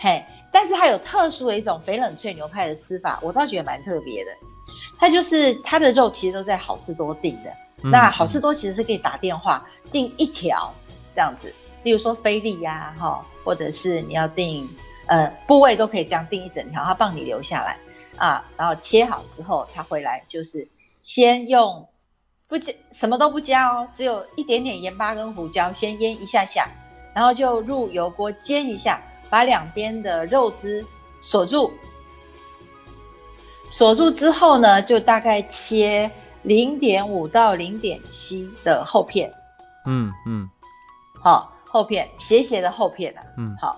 [0.00, 4.30] 嘿，但是它有特殊的一种翡冷脆牛排的吃法，我倒觉得蛮特别的。
[4.98, 7.52] 它就是它的肉其实都在好事多订的，
[7.84, 10.72] 嗯、那好事多其实是可以打电话订一条
[11.12, 14.68] 这样子，例如说菲力呀，哈，或者是你要订
[15.06, 17.78] 呃部位都可以这样订一整条，他帮你留下来。
[18.16, 20.66] 啊，然后切好之后，他回来就是
[21.00, 21.84] 先用
[22.46, 26.68] 不加什么都不加哦，只有一点点盐巴跟胡椒，先腌一下下，
[27.12, 30.86] 然后就入油锅煎一下，把两边的肉汁
[31.20, 31.72] 锁住，
[33.68, 36.08] 锁住之后呢，就大概切
[36.44, 39.30] 零点五到零点七的厚片，
[39.86, 40.48] 嗯嗯，
[41.20, 43.56] 好厚片斜斜的厚片啊，嗯。
[43.60, 43.76] 好，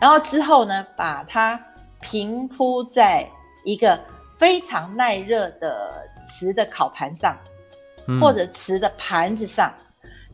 [0.00, 1.60] 然后之后呢，把它
[2.00, 3.28] 平铺在。
[3.66, 3.98] 一个
[4.36, 7.34] 非常耐热的瓷的烤盘上，
[8.06, 9.72] 嗯、或者瓷的盘子上，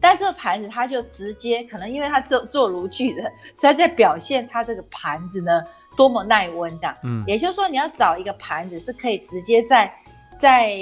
[0.01, 3.23] 但这个盘子它就直接可能因为它做做炉具的，
[3.55, 5.63] 所以在表现它这个盘子呢
[5.97, 6.97] 多么耐温这样。
[7.05, 9.89] 嗯，也就是说你要找一个盘子是可以直接在
[10.41, 10.73] 在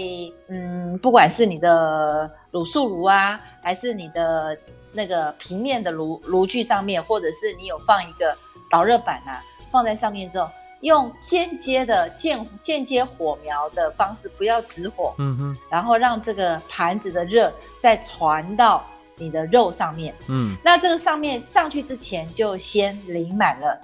[0.47, 4.57] 嗯，不管是你的卤素炉啊，还是你的
[4.92, 8.33] 那个平面的炉炉具上面，或者是你有放一个
[8.71, 10.49] 导热板啊，放在上面之后。
[10.83, 18.85] 用间接的间间接火苗的方式，不要直火，嗯哼，然后让这个盘子的热再传到
[19.16, 23.77] 你的肉上面，嗯，那这个上面上去之前就先淋满了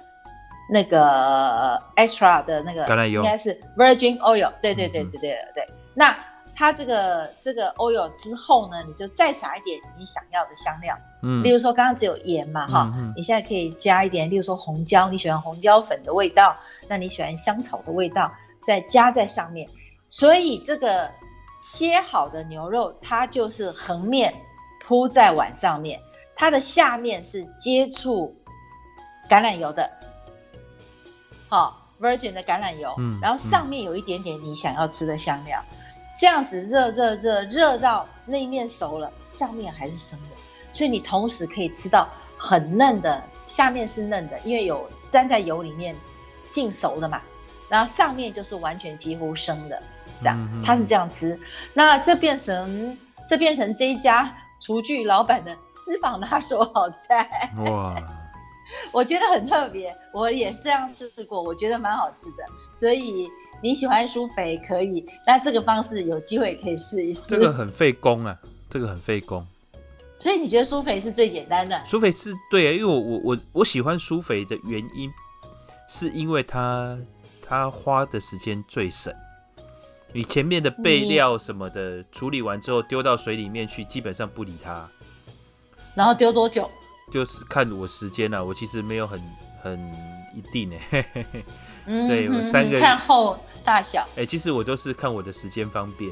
[0.69, 6.15] 那个 extra 的那个橄榄油，应该是 virgin oil，对对对对对对对，那。
[6.57, 16.55] 它这个这个 oil 之后呢，你就再撒一点你想要的香料，嗯，例如说刚刚只有盐嘛，哈、嗯，你现在可以加一点，例如说红椒，你喜欢红椒粉的味道，
[16.87, 18.31] 那你喜欢香草的味道，
[18.65, 19.67] 再加在上面。
[20.07, 21.11] 所以这个
[21.61, 24.33] 切好的牛肉，它就是横面
[24.79, 25.99] 铺在碗上面，
[26.37, 28.33] 它的下面是接触
[29.29, 29.91] 橄榄油的，
[31.47, 35.61] 好，virgin 的橄榄油，嗯，然后上面有一点点你想要吃的香料。
[36.17, 40.35] 这样子热热热热到那一面熟了，上面还是生的，
[40.71, 45.93] 所以你同时可以吃到很嫩的，下面是嫩的，因为有沾在油里面
[46.51, 47.21] 浸熟的嘛，
[47.67, 49.83] 然后上面就是完全几乎生的，
[50.21, 51.37] 这样它是这样吃。
[51.73, 58.01] 那这变成这变成这一家厨具老板的私房拿手好菜哇，
[58.91, 63.29] 我觉得很特别，我也是这样试过，我觉得蛮好吃的，所以。
[63.63, 67.29] 你喜欢舒肥可以，那这个方式有机会可以试一试。
[67.29, 68.37] 这个很费工啊，
[68.69, 69.47] 这个很费工。
[70.19, 71.81] 所以你觉得舒肥是最简单的？
[71.87, 75.09] 舒肥是对啊，因为我我我我喜欢舒肥的原因，
[75.89, 76.99] 是因为它
[77.41, 79.11] 它花的时间最省。
[80.11, 84.87] 你前面的备料什么的处理完之后丢到水里面去，基本上不理它。
[85.95, 86.69] 然后丢多久？
[87.15, 89.21] 就是看我时间了，啊，我其实没有很
[89.63, 89.79] 很
[90.35, 91.05] 一定哎。
[91.85, 94.01] 嗯，对，我三个看厚大小。
[94.17, 96.11] 哎、欸，其实我都是看我的时间方便，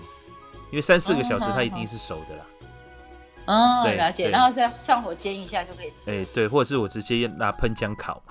[0.72, 2.46] 因为三四个小时它一定是熟的啦。
[3.48, 6.10] 哦，了解，然后再上火煎一下就可以吃。
[6.10, 8.24] 哎、欸，对，或者是我直接拿喷枪烤。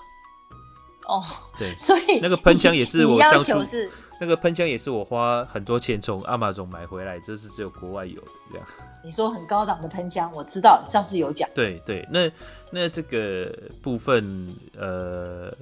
[1.07, 1.23] 哦，
[1.59, 3.91] 对，所以那个喷枪也是我当初是
[4.23, 8.67] 那个喷枪也是我花很多钱从 Amazon 买回来，这是只有国外有的这样。
[9.03, 11.51] 你说很高档的喷枪，我知道，上次有讲。
[11.53, 12.31] 对对，那
[12.71, 15.53] 那这个部分呃。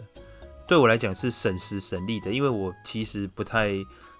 [0.68, 3.70] 对我来讲是省时省力的，因为我其实不太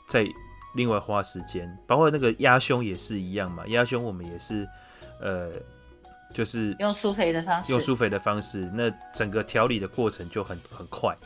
[0.09, 0.27] 在
[0.75, 3.65] 另外花时间，包括那个压胸也是一样嘛。
[3.69, 4.67] 压胸我们也是，
[5.21, 5.49] 呃，
[6.35, 11.17] 就是用苏肥的方式，用苏肥的方式，那整个调理的过程就很很快，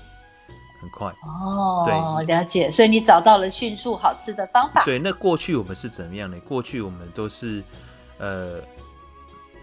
[0.85, 1.09] 很快。
[1.23, 2.71] 哦，对，了解。
[2.71, 4.85] 所以你找到了迅速好吃的方法。
[4.85, 6.39] 对，那过去我们是怎么样呢？
[6.47, 7.63] 过去我们都是
[8.19, 8.61] 呃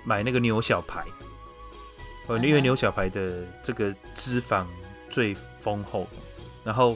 [0.04, 1.06] 买那个牛小排，
[2.28, 4.66] 呃，因为牛小排的这个脂肪。
[5.14, 6.08] 最丰厚，
[6.64, 6.96] 然后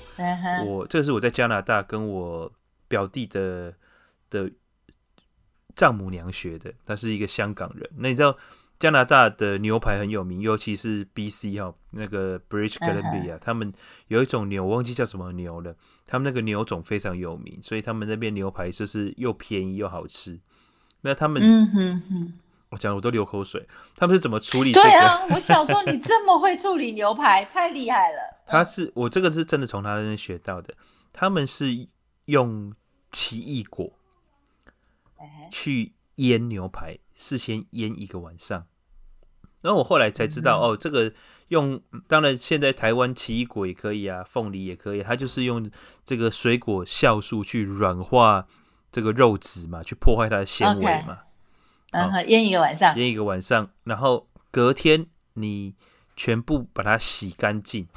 [0.66, 2.50] 我这个是我在加拿大跟我
[2.88, 3.74] 表弟的
[4.30, 4.50] 的
[5.76, 7.92] 丈母娘学的，他是一个香港人。
[7.98, 8.38] 那你知道
[8.80, 13.74] 加拿大的牛排很有名，尤其是 BC 哈，那个 British Columbia，他们
[14.08, 20.40] 有一种牛，我忘记叫什么牛了，他们那个牛种非常有名，所以他们那边牛排就是又便宜又好吃。
[21.02, 22.34] 那他们，嗯哼哼。
[22.70, 23.66] 我讲我都流口水，
[23.96, 24.90] 他们是怎么处理、这个？
[24.90, 28.18] 对啊，我想说你这么会处理牛排，太厉害了。
[28.46, 30.74] 他是我这个是真的从他那边学到的。
[31.14, 31.88] 他们是
[32.26, 32.74] 用
[33.12, 33.94] 奇异果
[35.50, 38.68] 去腌牛排，事先腌一个晚上。
[39.62, 41.12] 然后我后来才知道，嗯、哦，这个
[41.48, 45.70] 用当然现在台湾奇异果也可以啊，凤梨也可以，它就是用
[46.04, 48.48] 这个水果酵素去软化
[48.92, 51.20] 这个肉质嘛，去破坏它的纤维嘛。
[51.92, 55.74] 嗯，好，腌一个晚上，腌一个晚上，然后隔天你
[56.16, 57.88] 全部把它洗干净，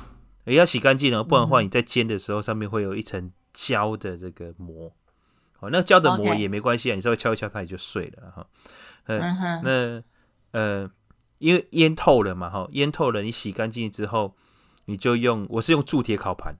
[0.44, 4.90] 也要洗干净哦，不然的话你在煎的时候上面会有一层胶的这个膜。
[5.60, 8.46] 哦，那胶的膜也没关系啊，你稍微敲一敲它也就碎了哈。
[9.06, 9.20] 嗯，
[9.62, 10.02] 那
[10.58, 10.90] 呃。
[11.38, 14.34] 因为腌透了嘛，哈，腌透了，你洗干净之后，
[14.86, 16.56] 你就用，我是用铸铁烤盘，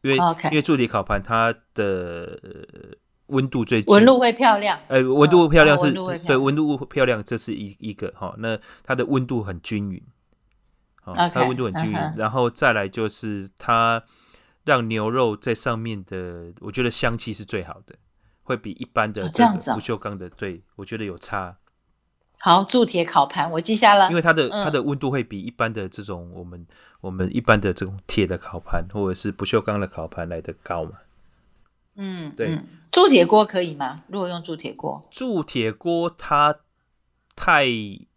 [0.00, 2.36] 因为.因为铸铁烤盘它的
[3.26, 10.02] 温度最，纹路会漂亮，呃，温度漂亮是，哦、对，温度漂亮，这是一一个哈，那它的温度很均匀，
[11.00, 12.18] 好它的温度很均匀，uh.
[12.18, 14.02] 然后再来就是它
[14.68, 17.94] 让牛肉在上面的，我觉得香气是最好的，
[18.42, 21.56] 会比一般的这样子不锈钢的，哦、对我觉得有差。
[22.40, 26.66] 好，铸铁烤盘我记下了，因为它的它的温度会比一般的这种我们
[27.00, 30.92] 我们一般的这种铁的烤盘或者是不锈钢的烤盘来的高嘛。
[31.94, 32.60] 嗯，对。
[32.92, 34.02] 铸铁锅可以吗？
[34.08, 36.60] 如果用铸铁锅，铸铁锅它
[37.34, 37.66] 太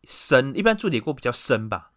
[0.08, 1.91] 深，一般铸铁锅比较深吧。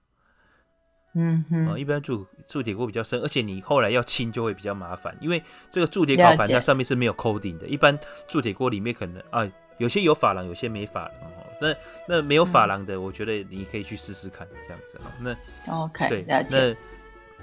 [1.15, 7.99] 嗯哼，哦，一般铸铸铁锅比较深，而且你后来要清就会比较麻烦，因为这个铸铁烤盘它上面是没有 coating 的，一般
[8.29, 9.51] 铸铁锅里面可能啊。
[9.79, 11.45] 有些有珐琅，有些没珐琅哦。
[11.61, 11.75] 那
[12.07, 15.11] 那没有珐琅的，我觉得你可以去试试看这样子哦。
[15.19, 16.77] 那 OK，对，那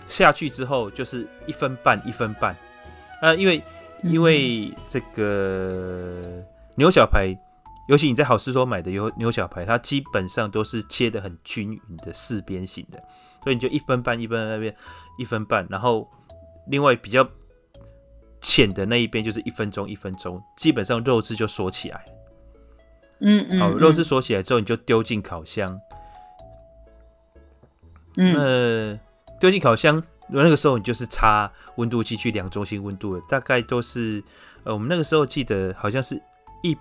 [0.07, 2.55] 下去之后就是一分半一分半。
[3.21, 3.61] 呃，因为
[4.01, 6.41] 因为这个
[6.75, 7.37] 牛小排，
[7.89, 13.03] 尤其你在好市多买的牛牛小排，它基本上都是切的很均匀的四边形的，
[13.43, 14.75] 所以你就一分半一分那边
[15.17, 16.07] 一分半，然后
[16.67, 17.27] 另外比较
[18.41, 22.05] 浅的那一边就是一分钟一分钟，基本上肉质就锁起来。
[23.19, 25.77] 嗯嗯，好，肉质锁起来之后，你就丢进烤箱。
[28.17, 28.99] 嗯，呃，
[29.39, 34.23] 丢进烤箱，那个时候你就是插温度计去量中心温度了，大概都是，
[34.63, 36.19] 呃，我们那个时候记得好像是
[36.63, 36.75] 一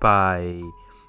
[0.00, 0.42] 百，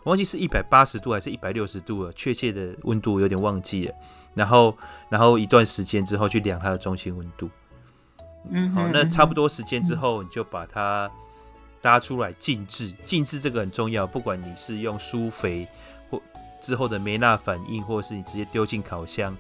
[0.03, 3.93] 我忘记是一百八十度还是一百六十度了，确切的温度有点忘记了。
[4.35, 4.77] 然后，
[5.09, 7.49] 然后一段时间之后去量它的中心温度。
[8.49, 11.09] 嗯，好，那差不多时间之后，你就把它。
[11.83, 14.07] 拉出来静置，静置这个很重要。
[14.07, 15.67] 不管你是用疏肥
[16.09, 16.17] 或
[16.61, 19.35] 之后的梅纳反应，或者是你直接丢进烤箱，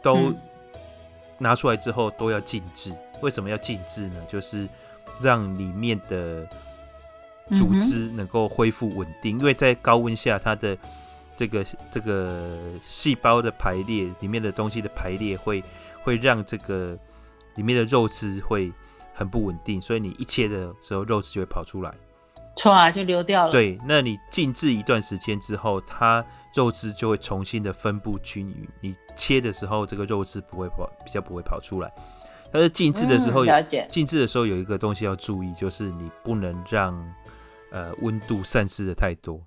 [0.00, 0.32] 都
[1.38, 2.94] 拿出来之后都要静置。
[3.22, 4.24] 为什么要静置呢？
[4.28, 4.68] 就是
[5.20, 6.46] 让里面的
[7.48, 9.36] 组织能够恢复稳定。
[9.36, 10.78] 因为在高温下，它的
[11.36, 15.62] 这个这个细胞的排列，里面的东西的排列会
[16.02, 16.98] 会让这个
[17.56, 18.72] 里面的肉汁会。
[19.14, 21.94] 很不稳定，所以你一切的时候肉质就会跑出来，
[22.56, 23.52] 唰就流掉了。
[23.52, 26.24] 对，那你静置一段时间之后，它
[26.54, 28.66] 肉汁就会重新的分布均匀。
[28.80, 31.92] 你切的时候，这个肉汁不会跑，比较不会跑出来。
[32.50, 33.44] 但是静置的时候，
[33.88, 36.98] 静置、嗯、的时候有一个东西要注意，就是你不能让
[37.70, 39.38] 呃温度散失的太多。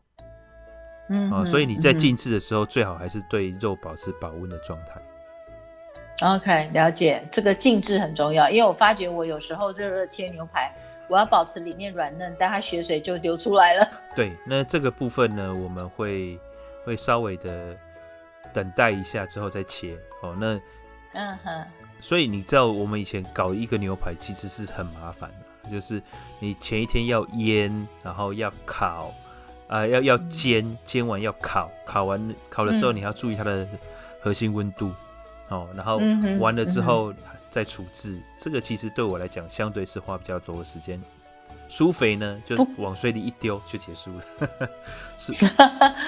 [1.10, 5.01] 嗯哼，啊，所以你在静置的时候，最好还是对肉保持保温的状态。
[6.26, 10.74] OK，了解，这个静置很重要，因为我发觉我有时候热热切牛排，
[11.10, 13.88] 我要保持里面软嫩，但它血水就流出来了。
[14.16, 16.39] 对，那这个部分呢，我们会
[16.86, 17.78] 会稍微的
[18.53, 19.97] 等待一下之后再切。
[20.22, 20.60] 哦，那
[21.12, 21.66] 嗯哼，
[21.99, 25.30] 所以你知道我们以前搞一个牛排其实是很麻烦
[25.64, 26.01] 的，就是
[26.39, 29.24] 你前一天要腌，然后要烤，啊、
[29.68, 33.68] 呃，要要煎，嗯、煎完要烤，烤完烤的时候你要注意它的
[34.22, 34.91] 核心温度。
[35.49, 35.99] 哦，然后
[36.39, 37.13] 完了之后
[37.51, 41.01] 再处置，这个其实对我来讲相对是花比较多的时间。
[41.70, 44.70] 舒肥呢，就往水里一丢就结束了。
[45.18, 45.34] 是。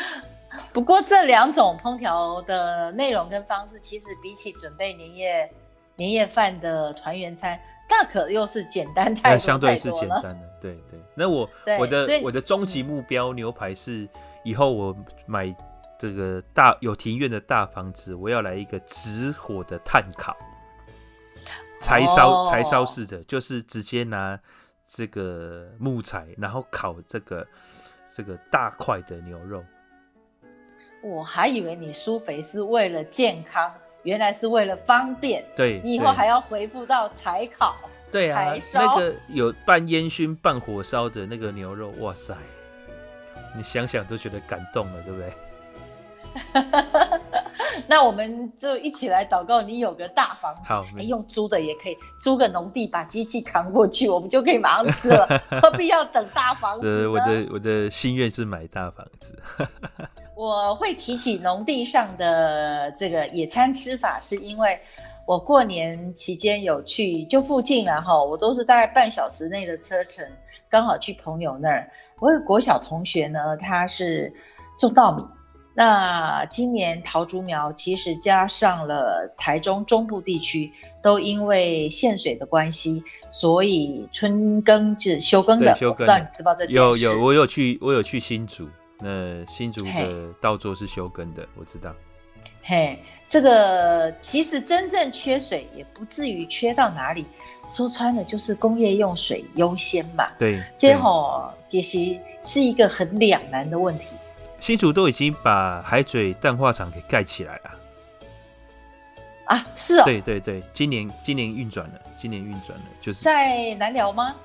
[0.74, 5.52] 不过这两种烹调的内容跟方式，其实比起准备年夜
[5.96, 10.58] 年夜饭的团圆餐，大可又是简单太多，相对是简单的。
[10.62, 11.00] 对对。
[11.16, 14.08] 那我我的我的终极目标牛排是
[14.44, 15.56] 以后我买。
[16.00, 20.38] 这个大有庭院的大房子，我要来一个直火的炭烤，
[21.82, 24.40] 柴烧柴烧式的，就是直接拿
[24.86, 27.48] 这个木材，然后烤这个
[28.14, 29.64] 这个大块的牛肉。
[31.02, 33.74] 我还以为你苏肥是为了健康，
[34.08, 35.44] 原来是为了方便。
[35.54, 37.76] 对，你以后还要回复到柴烤。
[38.10, 42.34] 对啊，那个有半烟熏半火烧的那个牛肉，哇塞，
[43.54, 45.34] 你想想都觉得感动了，对不对？
[47.86, 55.28] 那我们就一起来祷告，你有个大房子，好，用租的也可以，租个农地，把机器扛过去，我们就可以马上吃了，
[55.62, 56.88] 何必要等大房子？
[56.88, 59.38] 呃，我的我的心愿是买大房子。
[60.38, 64.80] 我会提起农地上的这个野餐吃法，是因为
[65.26, 70.24] 我过年期间有去，就附近然后我都是大概半小时内的车程，
[70.70, 71.90] 刚好去朋友那儿。
[72.20, 74.32] 我有个国小同学呢，他是
[74.78, 75.24] 种稻米。
[75.74, 80.72] 那今年桃竹苗其实加上了台中中部地区，
[81.02, 85.76] 都因为限水的关系，所以春耕是休耕的。
[85.76, 86.06] 休耕。
[86.06, 86.78] 知道你知道这件事？
[86.78, 88.68] 有有，我有去，我有去新竹。
[89.00, 91.94] 那新竹的稻作是休耕的，我知道。
[92.64, 97.26] 嘿，这个其实真正缺水也不至于缺到哪里，
[97.70, 100.28] 说穿了就是工业用水优先嘛。
[100.38, 104.16] 对，这吼其实是一个很两难的问题。
[104.60, 107.72] 新竹都已经把海水淡化厂给盖起来了
[109.46, 109.66] 啊！
[109.76, 114.36] 是哦，对对对，今年今年运转了，今年运转了，就是在南寮吗？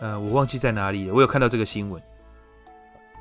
[0.00, 2.00] 呃，我忘记在哪里了，我有看到这个新闻。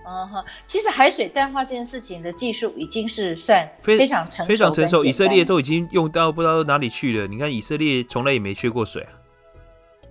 [0.06, 7.28] 嗯哼，其实海水淡化这件事情的技术已经是算非常成熟，非常成熟，以色列都已经用到不知道哪里去了。
[7.28, 9.12] 你看以色列从来也没缺过水啊。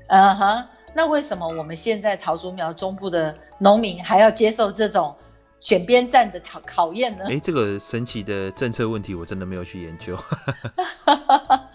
[0.09, 0.65] 嗯哼，
[0.95, 5.15] 那为什么我们现在桃竹苗中部的农民还要接受这种？
[5.61, 7.25] 选边站的考考验呢？
[7.27, 10.17] 哎、欸，这个神奇的政策问题，我真的没有去研究。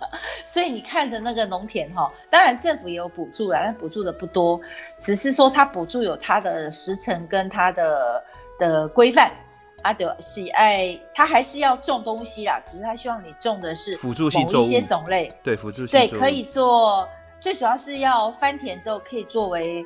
[0.46, 4.60] 所以你看着那个农田哈，当然政府也有补助啦，但补助的不多，
[5.00, 8.24] 只是说它补助有它的时程跟它的
[8.60, 9.32] 的规范。
[9.82, 17.08] 啊，对，喜爱他还是要种东西啦，只是他希望你种的是辅助性一些种类，对辅助性对可以做，
[17.40, 19.84] 最主要是要翻田之后可以作为。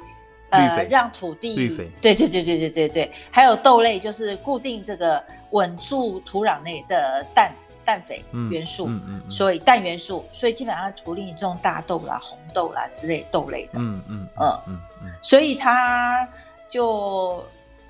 [0.51, 7.53] 呃，让土地绿肥，对对对对对对对，还有豆类，就是固定这个稳住土壤内的氮
[7.89, 14.79] 氮肥元素，嗯嗯，嗯，所以氮元素，所以基本上鼓励你种大豆啦、红豆啦之类豆类的，嗯嗯嗯嗯。
[15.01, 16.27] 嗯，所以他
[16.69, 17.43] 就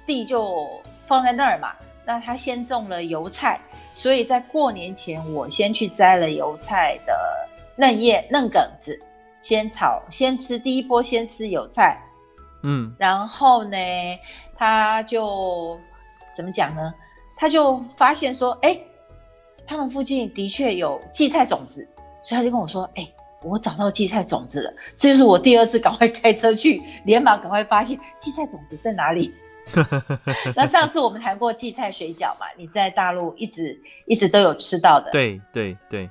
[0.07, 0.69] 地就
[1.05, 1.75] 放在那儿嘛，
[2.05, 3.59] 那他先种了油菜，
[3.93, 7.13] 所以在过年前我先去摘了油菜的
[7.75, 8.97] 嫩叶嫩梗子，
[9.41, 12.01] 先炒先吃第一波，先吃油菜。
[12.63, 13.77] 嗯，然后呢，
[14.55, 15.77] 他就
[16.33, 16.93] 怎么讲呢？
[17.35, 18.77] 他就发现说，哎，
[19.69, 21.87] 他们附近的确有荠菜种子，
[22.23, 23.07] 所以他就跟我说，哎，
[23.43, 24.73] 我找到荠菜种子了。
[24.97, 29.31] 这就是我第二次赶快开车去，连忙赶快发现荠菜种子在哪里。
[30.57, 32.47] 那上次我们谈过荠菜水饺嘛？
[32.57, 35.11] 你在大陆一直一直都有吃到的。
[35.11, 36.09] 对对对。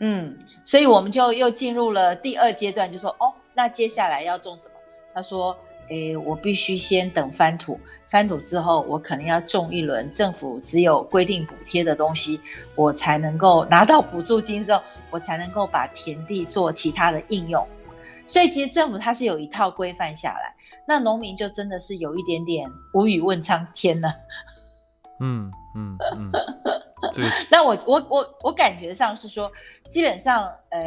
[0.00, 4.74] 嗯，所以我们就又进入了第二阶段，就说，哦，那接下来要种什么？
[5.14, 5.56] 他说
[5.90, 12.40] ：“诶，我必须先等翻土，翻土之后，我可能要种一轮政府只有规定补贴的东西，
[12.74, 17.66] 我才能够拿到补助金之后，我才能够把田地做其他的应用。
[18.24, 20.54] 所以，其实政府它是有一套规范下来，
[20.86, 24.08] 那农民就真的是有一点点无语问苍天了。
[25.20, 26.30] 嗯 嗯嗯，
[27.50, 29.50] 那我我我我感觉上是说，
[29.88, 30.80] 基本上，呃。”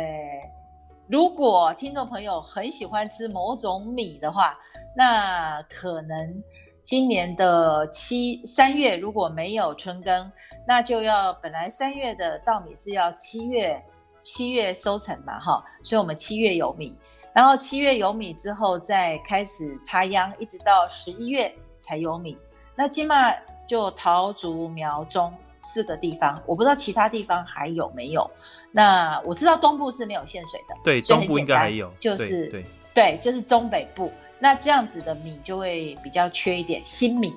[1.13, 4.57] 如果听众朋友很喜欢吃某种米的话，
[4.97, 6.43] 那可能
[6.83, 10.31] 今年的七三月如果没有春耕，
[10.67, 13.79] 那就要本来三月的稻米是要七月
[14.23, 16.97] 七月收成嘛，哈，所以我们七月有米，
[17.31, 22.35] 然后七月有米之后再开始插秧，一直到十一月才有米。
[22.73, 23.31] 那起码
[23.67, 28.27] 就桃竹苗中四个地方，我不知道其他地方还有没有。
[28.75, 34.11] 那我知道东部是没有限水的，对，东部应该还有，就是对，对，就是中北部。
[34.39, 37.33] 那这样子的米就会比较缺一点新米，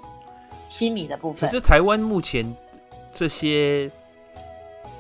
[0.66, 1.49] 新米的部分。
[1.49, 2.51] 可是台湾目前
[3.12, 3.91] 这些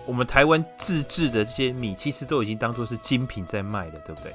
[0.04, 4.32] 我们台湾自制的这些米，其实都已经当做是精品在卖了，对不对？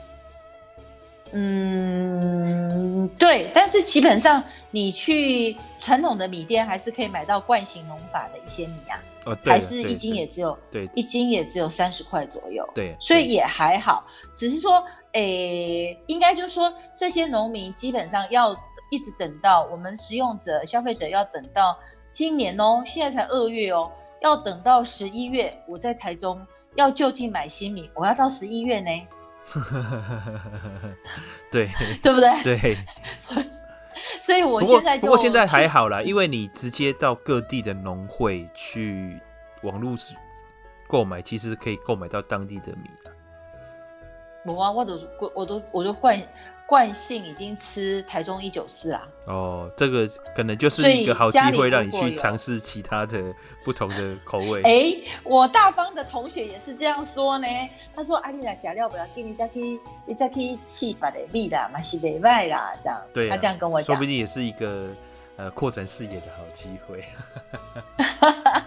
[1.33, 18.51] 嗯，对，但是基本上你去传统的米店还是可以买到惯行农法的一些米啊，哦，还是一斤也只有对，一斤也只有三十块左右，对，所以也还好，只是说，诶，应该就是说这些农民基本上要
[18.89, 21.77] 一直等到我们食用者、消费者要等到
[22.11, 23.91] 今年哦，现在才二月哦，
[24.21, 26.39] 要等到十一月，我在台中
[26.75, 28.89] 要就近买新米，我要到十一月呢。
[31.51, 31.69] 对
[32.01, 32.43] 对不对？
[32.43, 32.77] 对，
[33.19, 33.45] 所以
[34.19, 39.19] 所以我现在就不过，现在还好啦，因为你直接到各地的农会去
[39.63, 39.95] 网络
[40.87, 42.89] 购买，其实可以购买到当地的米。
[44.43, 44.99] 我啊，我都
[45.35, 46.19] 我都我都惯
[46.71, 49.05] 惯性已经吃台中一九四啦。
[49.25, 53.21] 哦，这个可能就是一个好机会，让你去尝试其他的
[53.65, 54.61] 不同的口味。
[54.63, 57.47] 哎、欸，我大方的同学也是这样说呢。
[57.93, 64.95] 他说：“阿丽娜假料不要给你再去，你再去吃别的味啦，嘛是例外啦，这样。”对、啊，他这样跟我讲，说不定也是一个
[65.35, 67.03] 呃扩展视野的好机会。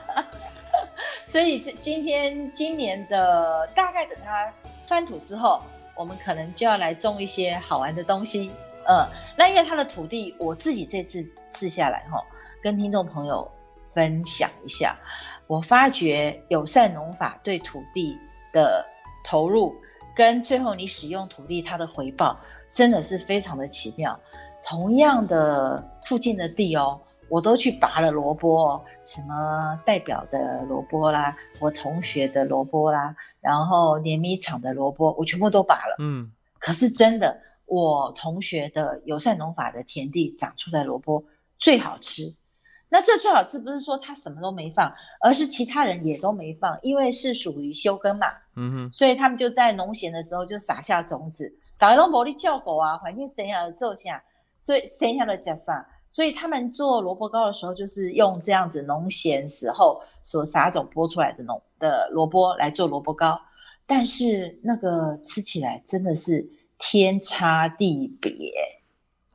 [1.24, 4.52] 所以这今天今年的大概等他
[4.86, 5.62] 翻土之后。
[5.96, 8.50] 我们可能就要来种一些好玩的东西，
[8.86, 12.22] 呃，那因为它的土地，我自己这次试下来哈，
[12.62, 13.50] 跟听众朋友
[13.90, 14.96] 分享一下，
[15.46, 18.18] 我发觉友善农法对土地
[18.52, 18.84] 的
[19.24, 19.74] 投入，
[20.16, 22.36] 跟最后你使用土地它的回报，
[22.70, 24.18] 真的是非常的奇妙。
[24.66, 27.00] 同样的附近的地哦。
[27.34, 35.96] 我都去拔了萝卜，什么代表的萝卜啦，我同学的萝卜啦，然后碾米厂的萝卜，我全部都拔了。
[35.98, 36.30] 嗯，
[36.60, 41.24] 可是真的，我同学的友善农法的田地长出来萝卜
[41.58, 42.32] 最好吃。
[42.88, 48.28] 那这最好吃不是说他什么都没放，而是其他人也都没放，因为是属于休耕嘛。
[48.54, 54.22] 嗯哼，所以他们就在农闲的时候就撒下种子，搞一种魔力叫狗啊，环境生下的奏下，
[54.60, 55.84] 所以生下的加上。
[56.14, 63.36] 所以他们做萝卜糕的时候，就是用这样子农闲时候所撒种播出来的农的萝卜来做萝卜糕，
[63.84, 66.48] 但是那个吃起来真的是
[66.78, 68.32] 天差地别。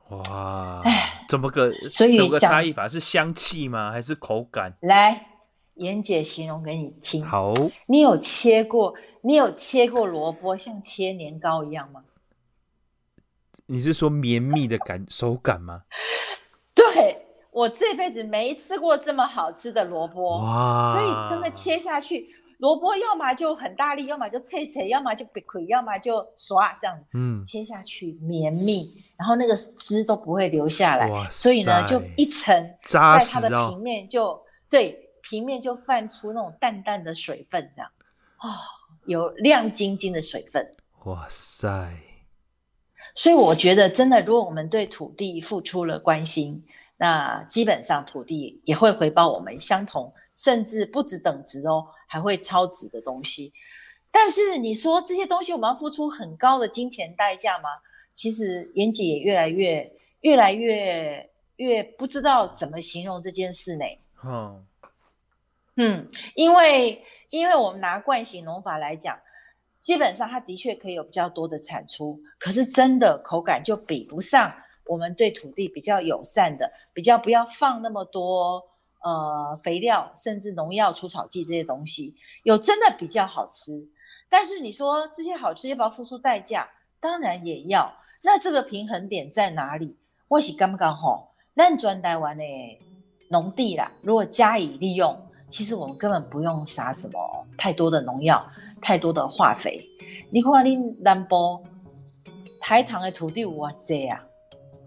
[0.07, 2.87] 哇，哎，怎么个所以怎么个差异法？
[2.87, 3.91] 是香气吗？
[3.91, 4.73] 还是口感？
[4.79, 5.27] 来，
[5.73, 7.21] 妍姐形容给你听。
[7.25, 7.53] 好，
[7.87, 8.93] 你有切过？
[9.19, 12.05] 你有切过萝卜像切年糕一样吗？
[13.65, 15.83] 你是说绵密的感手感吗？
[16.93, 20.93] 对，我这辈子没吃过这么好吃的萝卜，哇！
[20.93, 25.25] 所以真的切下去，萝卜要么就很大力，要么就脆脆，要么就
[25.67, 27.05] 要么就刷这样子。
[27.15, 28.83] 嗯，切下去绵密，
[29.17, 37.91] 然后那个汁都不会流下来，所以呢，就一层在它的平面就、哦、对平面就泛出那种淡淡的水分，这样
[38.41, 38.47] 哦，
[39.05, 40.65] 有亮晶晶的水分。
[41.05, 41.91] 哇塞！
[43.19, 46.63] 所以我觉得，真的，如果我们对土地付出了关心，
[46.95, 53.51] 那基本上土地也会回报我们相同，甚至不止等值哦，还会超值的东西。
[54.09, 57.67] 但是你说这些东西我们要付出很高的金钱代价吗？
[58.15, 59.85] 其实妍姐也越来越、
[60.21, 63.83] 越来越、越不知道怎么形容这件事呢。
[64.25, 64.65] 嗯，
[65.75, 69.19] 嗯，因为因为我们拿惯性农法来讲。
[69.81, 74.51] 基本上，它的确可以有比较多的产出，可是真的口感就比不上
[74.85, 78.61] 我们对土地比较友善的，比较不要放那么多
[79.01, 83.87] 呃肥料，甚至农药、除草剂这些东西，有真的比较好吃。
[84.29, 86.69] 但是你说这些好吃要不要付出代价？
[86.99, 87.91] 当然也要。
[88.25, 89.95] 那这个平衡点在哪里？
[90.29, 92.43] 我是刚刚好，那转台湾的
[93.29, 95.17] 农地啦，如果加以利用，
[95.47, 98.45] 其实我们根本不用撒什么太多的农药。
[98.81, 99.83] 太多的化肥，
[100.29, 101.63] 你看你南部
[102.59, 104.19] 台糖的土地有多这样？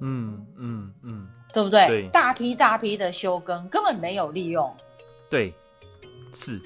[0.00, 1.86] 嗯嗯嗯，对不对？
[1.86, 4.68] 对，大批大批的休耕，根本没有利用。
[5.30, 5.54] 对，
[6.32, 6.60] 是。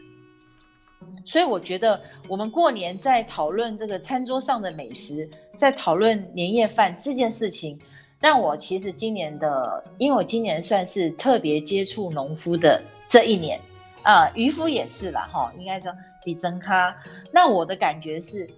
[1.25, 7.79] 所以我觉得，我们过年在讨论这个餐桌上的美食，在讨论年夜饭这件事情，
[8.19, 13.61] 让我其实今年的，因为我今年算是特别接触农夫的这一年。
[14.03, 15.93] 啊，渔夫也是啦，哈，应该说
[16.27, 16.93] 比增咖。
[17.31, 18.51] 那我的感觉是，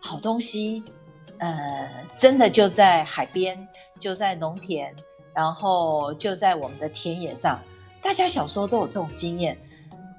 [0.00, 0.82] 好东西，
[1.38, 3.68] 呃，真的就在海边，
[4.00, 4.90] 就在农田，
[5.34, 7.60] 然后就在我们的田野上。
[8.02, 9.54] 大家小时候都有这种经验。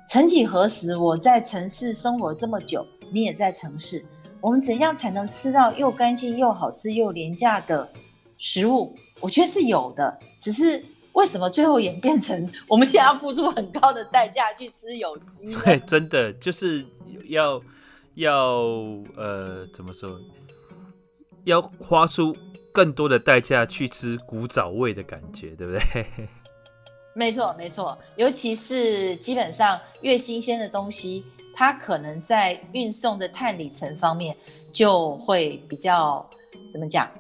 [0.07, 4.05] 曾几何时，我在城市生活这么久，你也在城市，
[4.39, 7.89] 我们怎样才能吃到又干净又好吃又廉价的
[8.37, 8.95] 食物？
[9.21, 10.85] 我觉得是有的，只是。
[11.13, 15.53] 为什么最后演变成我们现在要付出很高的代价去吃有机？
[15.65, 16.85] 对， 真的就是
[17.27, 17.61] 要
[18.15, 18.61] 要
[19.15, 20.19] 呃，怎么说？
[21.43, 22.35] 要花出
[22.71, 26.05] 更多的代价去吃古早味的感觉，对不对？
[27.13, 27.97] 没错，没错。
[28.15, 34.37] 尤其是基本上越新鲜的东西，它可能在运送的碳里程方面
[34.71, 36.25] 就会比较
[36.71, 37.11] 怎么讲？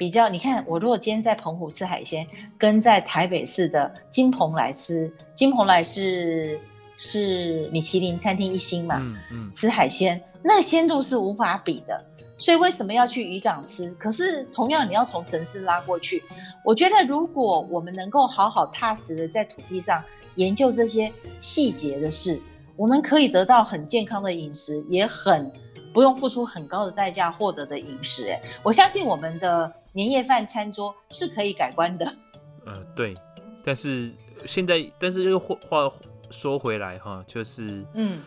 [0.00, 2.26] 比较，你看我如果今天在澎湖吃海鲜，
[2.56, 6.58] 跟在台北市的金蓬莱吃，金蓬莱是
[6.96, 12.02] 是米其林餐厅一星嘛，嗯嗯，吃海鲜那个鲜度是无法比的，
[12.38, 13.90] 所以为什么要去渔港吃？
[13.98, 16.22] 可是同样你要从城市拉过去，
[16.64, 20.02] 我觉得如果我们能够好好踏实的在土地上
[20.36, 22.40] 研究这些细节的事，
[22.74, 25.52] 我们可以得到很健康的饮食，也很
[25.92, 28.28] 不用付出很高的代价获得的饮食。
[28.28, 32.06] 哎，我相信我们的年夜饭餐桌是可以改观的。
[32.66, 33.16] 呃，对，
[33.64, 34.12] 但是
[34.46, 35.90] 现在，但是又话
[36.30, 38.22] 说回来哈，就是嗯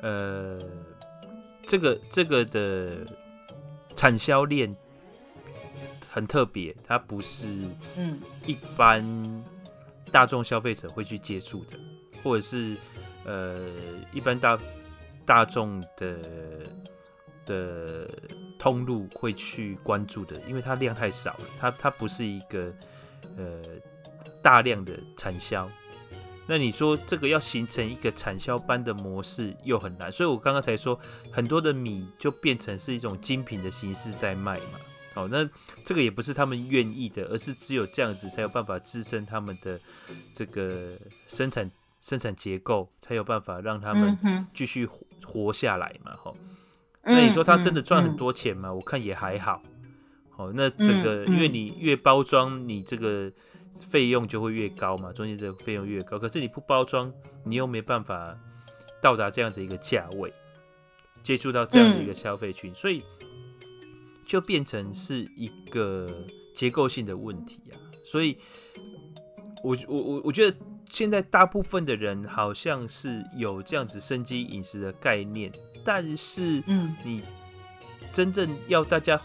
[0.00, 0.60] 呃，
[1.66, 2.98] 这个这个的
[3.96, 4.74] 产销链
[6.08, 7.46] 很特别，它不是
[7.96, 9.44] 嗯一般
[10.12, 11.78] 大众消费者会去接触的，
[12.22, 12.76] 或者是
[13.24, 13.68] 呃
[14.12, 14.58] 一般大
[15.26, 16.18] 大众的
[17.48, 18.08] 的
[18.58, 22.72] 通路会去关注的，因为它量太少了，它它不是一个
[23.36, 23.60] 呃
[24.40, 25.68] 大量的产销。
[26.46, 30.98] 那你说这个要形成一个产销班的模式又很难，所以我刚刚才说
[31.30, 34.80] 很多的米就变成是一种精品的形式在卖嘛。
[35.14, 35.48] 好，那
[35.84, 39.78] 这个也不是他们愿意的，而是只有这样子才有办法支撑他们的
[40.32, 40.96] 这个
[41.26, 41.70] 生产
[42.00, 44.16] 生产结构，才有办法让他们
[44.54, 46.16] 继续活活下来嘛。
[46.16, 46.32] 哈，
[47.08, 48.72] 那你说他真的赚很多钱吗？
[48.72, 49.60] 我看也还好。
[50.30, 53.32] 好，那整个因为你越包装，你这个。
[53.78, 57.12] 费用就会越高嘛，中间这个费用越高，可是你不包装，
[57.44, 58.36] 你又没办法
[59.00, 60.32] 到达这样的一个价位，
[61.22, 63.04] 接触到这样的一个消费群，嗯，所以
[64.26, 66.12] 就变成是一个
[66.52, 67.78] 结构性的问题啊。
[68.04, 68.36] 所以
[69.62, 70.56] 我我我我觉得
[70.90, 75.52] 现在大部分的人好像是有这样子生机饮食的概念，
[75.88, 77.22] 但是嗯，你
[78.10, 79.18] 真正要大家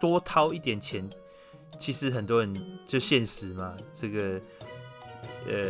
[0.00, 1.04] 多掏一点钱。
[1.80, 4.40] 其实很多人就现实嘛，这个
[5.48, 5.68] 呃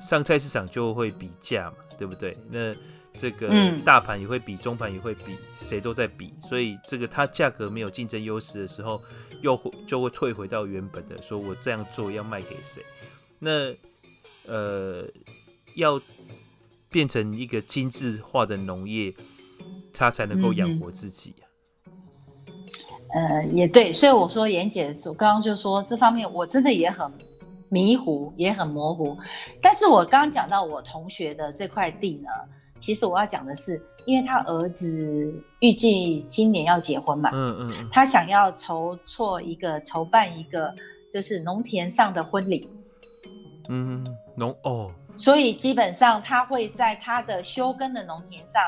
[0.00, 2.36] 上菜市场就会比价嘛，对不对？
[2.48, 2.72] 那
[3.14, 3.50] 这个
[3.84, 9.02] 大盘也会比，中盘也会比，谁都在比，所以这个它价格没有竞争优势的时候，
[9.40, 12.84] 又会就会退回到原本的，说我这样做要卖给谁？
[13.40, 13.74] 那
[14.46, 15.04] 呃
[15.74, 16.00] 要
[16.88, 19.14] 变成一个精致化的农业，
[19.92, 21.34] 它才能够养活自己。
[23.12, 27.10] 呃，也对，所以我说妍姐，我刚刚就说这方面我真的也很
[27.68, 29.16] 迷糊，也很模糊。
[29.60, 32.28] 但是我刚刚讲到我同学的这块地呢，
[32.78, 40.72] 其实我要讲的是，因为他儿子预计今年要结婚嘛，嗯嗯，他想要筹措一个筹办一个
[41.12, 42.68] 就是农田上的婚礼，
[43.68, 48.62] 嗯，农哦，所以基本上他会在他的休耕的农田上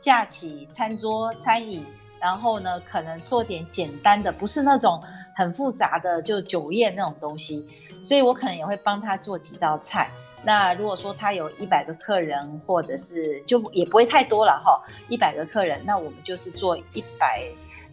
[0.00, 1.84] 架起餐桌餐椅。
[2.20, 5.00] 然后呢，可能做点简单的，不是那种
[5.36, 7.68] 很复杂的，就酒宴那种东西。
[8.02, 10.10] 所以我可能也会帮他做几道菜。
[10.42, 17.44] 那如果说他有一百个客人，或者是就也不会太多了哈，一百个客人，那我们就是做一百，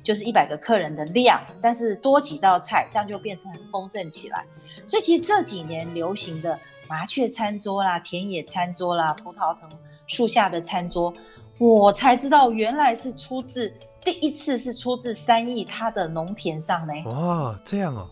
[0.01, 4.43] 就是一百个客人的量，但是多几道菜，这样就变成很丰盛起来。
[4.88, 9.70] 所以其实这几年流行的麻雀餐桌啦、田野餐桌啦、葡萄藤
[10.08, 11.14] 树下的餐桌，
[11.58, 13.74] 我才知道原来是出自。
[14.04, 16.94] 第一次是出自三义他的农田上呢。
[17.06, 18.08] 哇，这样哦，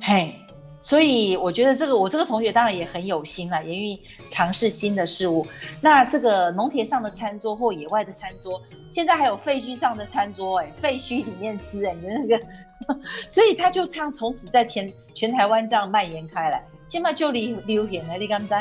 [0.00, 0.34] 嘿，
[0.80, 5.46] 所以我觉得这个我这个同学当然也很有心了，也愿意尝试新的事物。
[5.82, 8.58] 那这个农田上的餐桌或野外的餐桌，
[8.90, 12.40] 现在还有废墟上的餐桌，哎，废墟里面吃，哎，那个，
[13.28, 18.54] 所以他就这样从此在全全台湾这样蔓延开来，现在就流流行了，你敢知？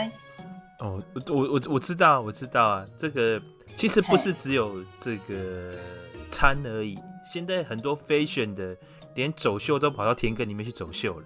[0.80, 3.42] 哦，我我我知道，我知道啊，这个
[3.76, 5.74] 其实不是只有这个。
[6.32, 6.98] 餐而已。
[7.24, 8.76] 现在很多 fashion 的，
[9.14, 11.26] 连走秀都跑到田埂里面去走秀了。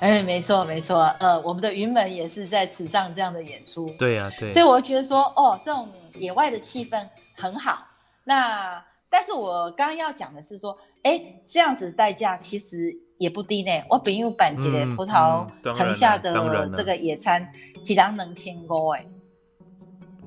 [0.00, 3.88] 哎、欸，没错没错，呃，我们的云门也是在池上这样的演出。
[3.98, 4.48] 对呀、啊，对。
[4.48, 7.86] 所以我觉得说，哦，这种野外的气氛很好。
[8.24, 13.70] 那但是我刚刚要讲的是说，哎、欸，这样子的代价其实也不低呢。
[13.88, 17.48] 我朋友办这个葡萄藤下的这个野餐，
[17.80, 19.06] 几两能千五哎。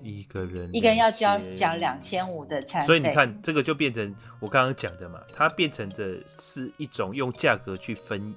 [0.02, 8.36] 一个人一个人要交交两千五的餐费，所以你看这个就变成我刚刚讲的嘛，它变成的是一种用价格去分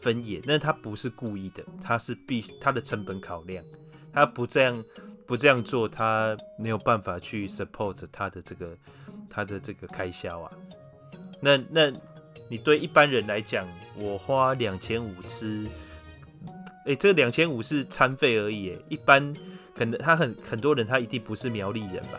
[0.00, 3.64] 分野，那它不是故意的，它是必它的成本考量，
[4.12, 4.84] 它不这样
[5.26, 8.76] 不这样做，它没有办法去 support 它的这个
[9.30, 10.52] 它的这个开销啊。
[11.40, 11.90] 那那
[12.48, 15.66] 你对一般人来讲，我花两千五吃，
[16.84, 19.34] 哎、欸，这两千五是餐费而已，一般。
[19.74, 22.18] 可能他很很多人，他一定不是苗栗人吧？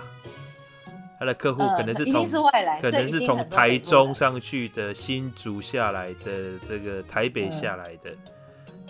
[1.19, 8.17] 他的客户可能是从、呃、可能是从台中上去的，新竹下来的，这个台北下来的，嗯、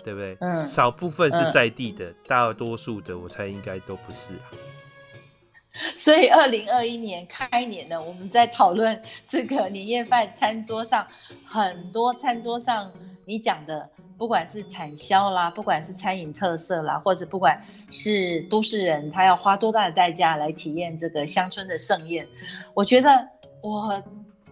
[0.04, 0.36] 对不对？
[0.38, 4.46] 嗯，少部分是在地的，嗯、大多数的我猜应该都不是啊。
[5.96, 11.06] 所以，二零二一年开年呢，我们在讨论这个年夜饭餐桌上，
[11.44, 12.90] 很多餐桌上
[13.24, 13.88] 你讲的。
[14.20, 17.58] 不管是产销啦，不管是餐饮特色啦，或者不管
[17.90, 22.28] 是都市人，他要花多大的代价来体验这个乡村的盛宴，
[22.74, 23.08] 我觉得
[23.62, 24.02] 我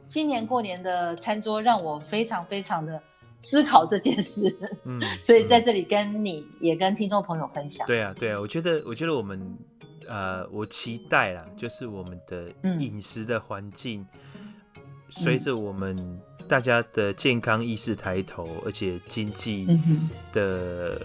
[0.06, 2.98] 今年过年的餐桌让我非常非常的
[3.40, 4.58] 思考这件事。
[4.86, 7.86] 嗯，所以在这里跟你也跟听众朋友分享。
[7.86, 9.38] 对啊，对啊，我觉得我觉得我们
[10.08, 12.50] 呃，我期待啦，就是我们的
[12.80, 14.04] 饮食的环境，
[15.08, 16.20] 随着、嗯、我们。
[16.48, 19.66] 大家的健康意识抬头，而且经济
[20.32, 20.98] 的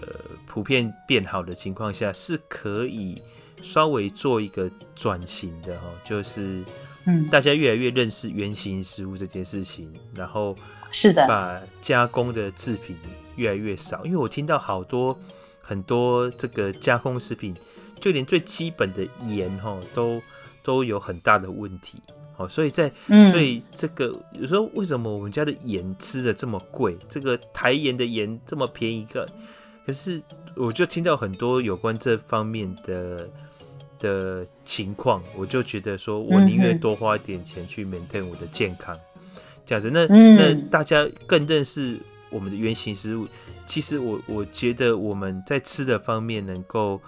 [0.46, 3.22] 普遍变好的情况下，是可以
[3.60, 6.64] 稍微做一个转型的哈，就是
[7.30, 10.56] 大家越来越认识原型食物这件事情，然后
[10.90, 12.96] 是的，把加工的制品
[13.36, 15.14] 越来越少，因为我听到好多
[15.60, 17.54] 很多这个加工食品，
[18.00, 20.22] 就连最基本的盐哈都
[20.62, 21.98] 都有很大的问题。
[22.36, 22.90] 哦，所以在，
[23.30, 26.98] 所以这个有时候为什么我们家的盐吃的这么贵？
[27.08, 29.24] 这个台盐的盐这么便宜个，
[29.86, 30.20] 可是
[30.56, 33.28] 我就听到很多有关这方面的
[34.00, 38.98] 的情况，我就觉得说我宁愿多花一点钱去 maintain 我的健康，
[39.64, 39.88] 这样子。
[39.88, 43.28] 那那大家更认识我们的原型食物。
[43.64, 47.00] 其实我我觉得我们在吃的方面能够。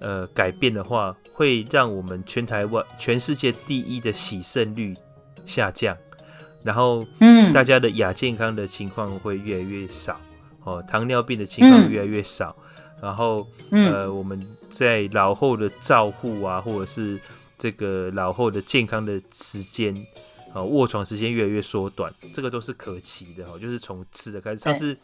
[0.00, 4.96] 呃，改变的话，会让我们全台湾、全世界第一的洗肾率
[5.44, 5.96] 下降，
[6.62, 10.20] 然后，嗯，大家的亚健康的情况会越来越少，
[10.62, 17.18] 哦，糖尿病的情况越来越少，嗯、然后，呃，我们在老后的照护啊，或者是
[17.58, 19.92] 这个老后的健康的时间，
[20.54, 24.58] 啊，卧床时间越来越缩短，这个都是可期的哈，就是从吃的开始。
[24.58, 24.96] 上次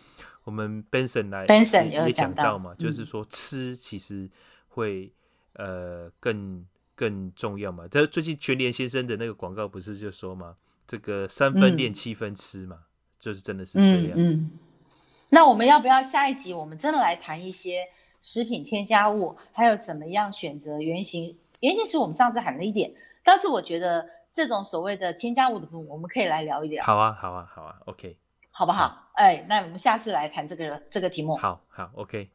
[0.45, 4.30] 我们 Benson 来 Benson 也讲到嘛，就是说吃其实。
[4.74, 5.12] 会
[5.52, 6.66] 呃更
[6.96, 7.86] 更重要嘛？
[7.88, 10.56] 这最近全联先生的那个广告不是就说嘛，
[10.86, 12.86] 这个三分练七分吃嘛，嗯、
[13.20, 14.32] 就是真的是这样嗯。
[14.32, 14.50] 嗯，
[15.30, 17.86] 那我们要不要下一集我们真的来谈一些
[18.20, 21.36] 食品添加物，还有怎么样选择原型？
[21.60, 26.84] 原型是我们上次喊了一点，但是我觉得这种所谓的添加物的部分，我们可以来聊一聊。
[26.84, 28.18] 好啊，好啊，好啊，OK，
[28.50, 29.08] 好不好？
[29.14, 31.36] 哎好，那我们下次来谈这个这个题目。
[31.36, 32.30] 好好，OK，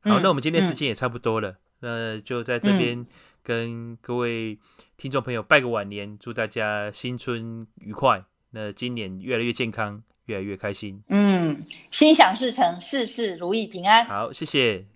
[0.00, 1.50] 好，嗯、那我们今天时间也差不多了。
[1.50, 3.06] 嗯那就在这边
[3.42, 4.58] 跟各位
[4.96, 8.24] 听众朋友拜个晚年，祝大家新春愉快。
[8.50, 11.02] 那今年越来越健康，越来越开心。
[11.08, 14.04] 嗯，心想事成，事事如意，平安。
[14.06, 14.86] 好，谢谢。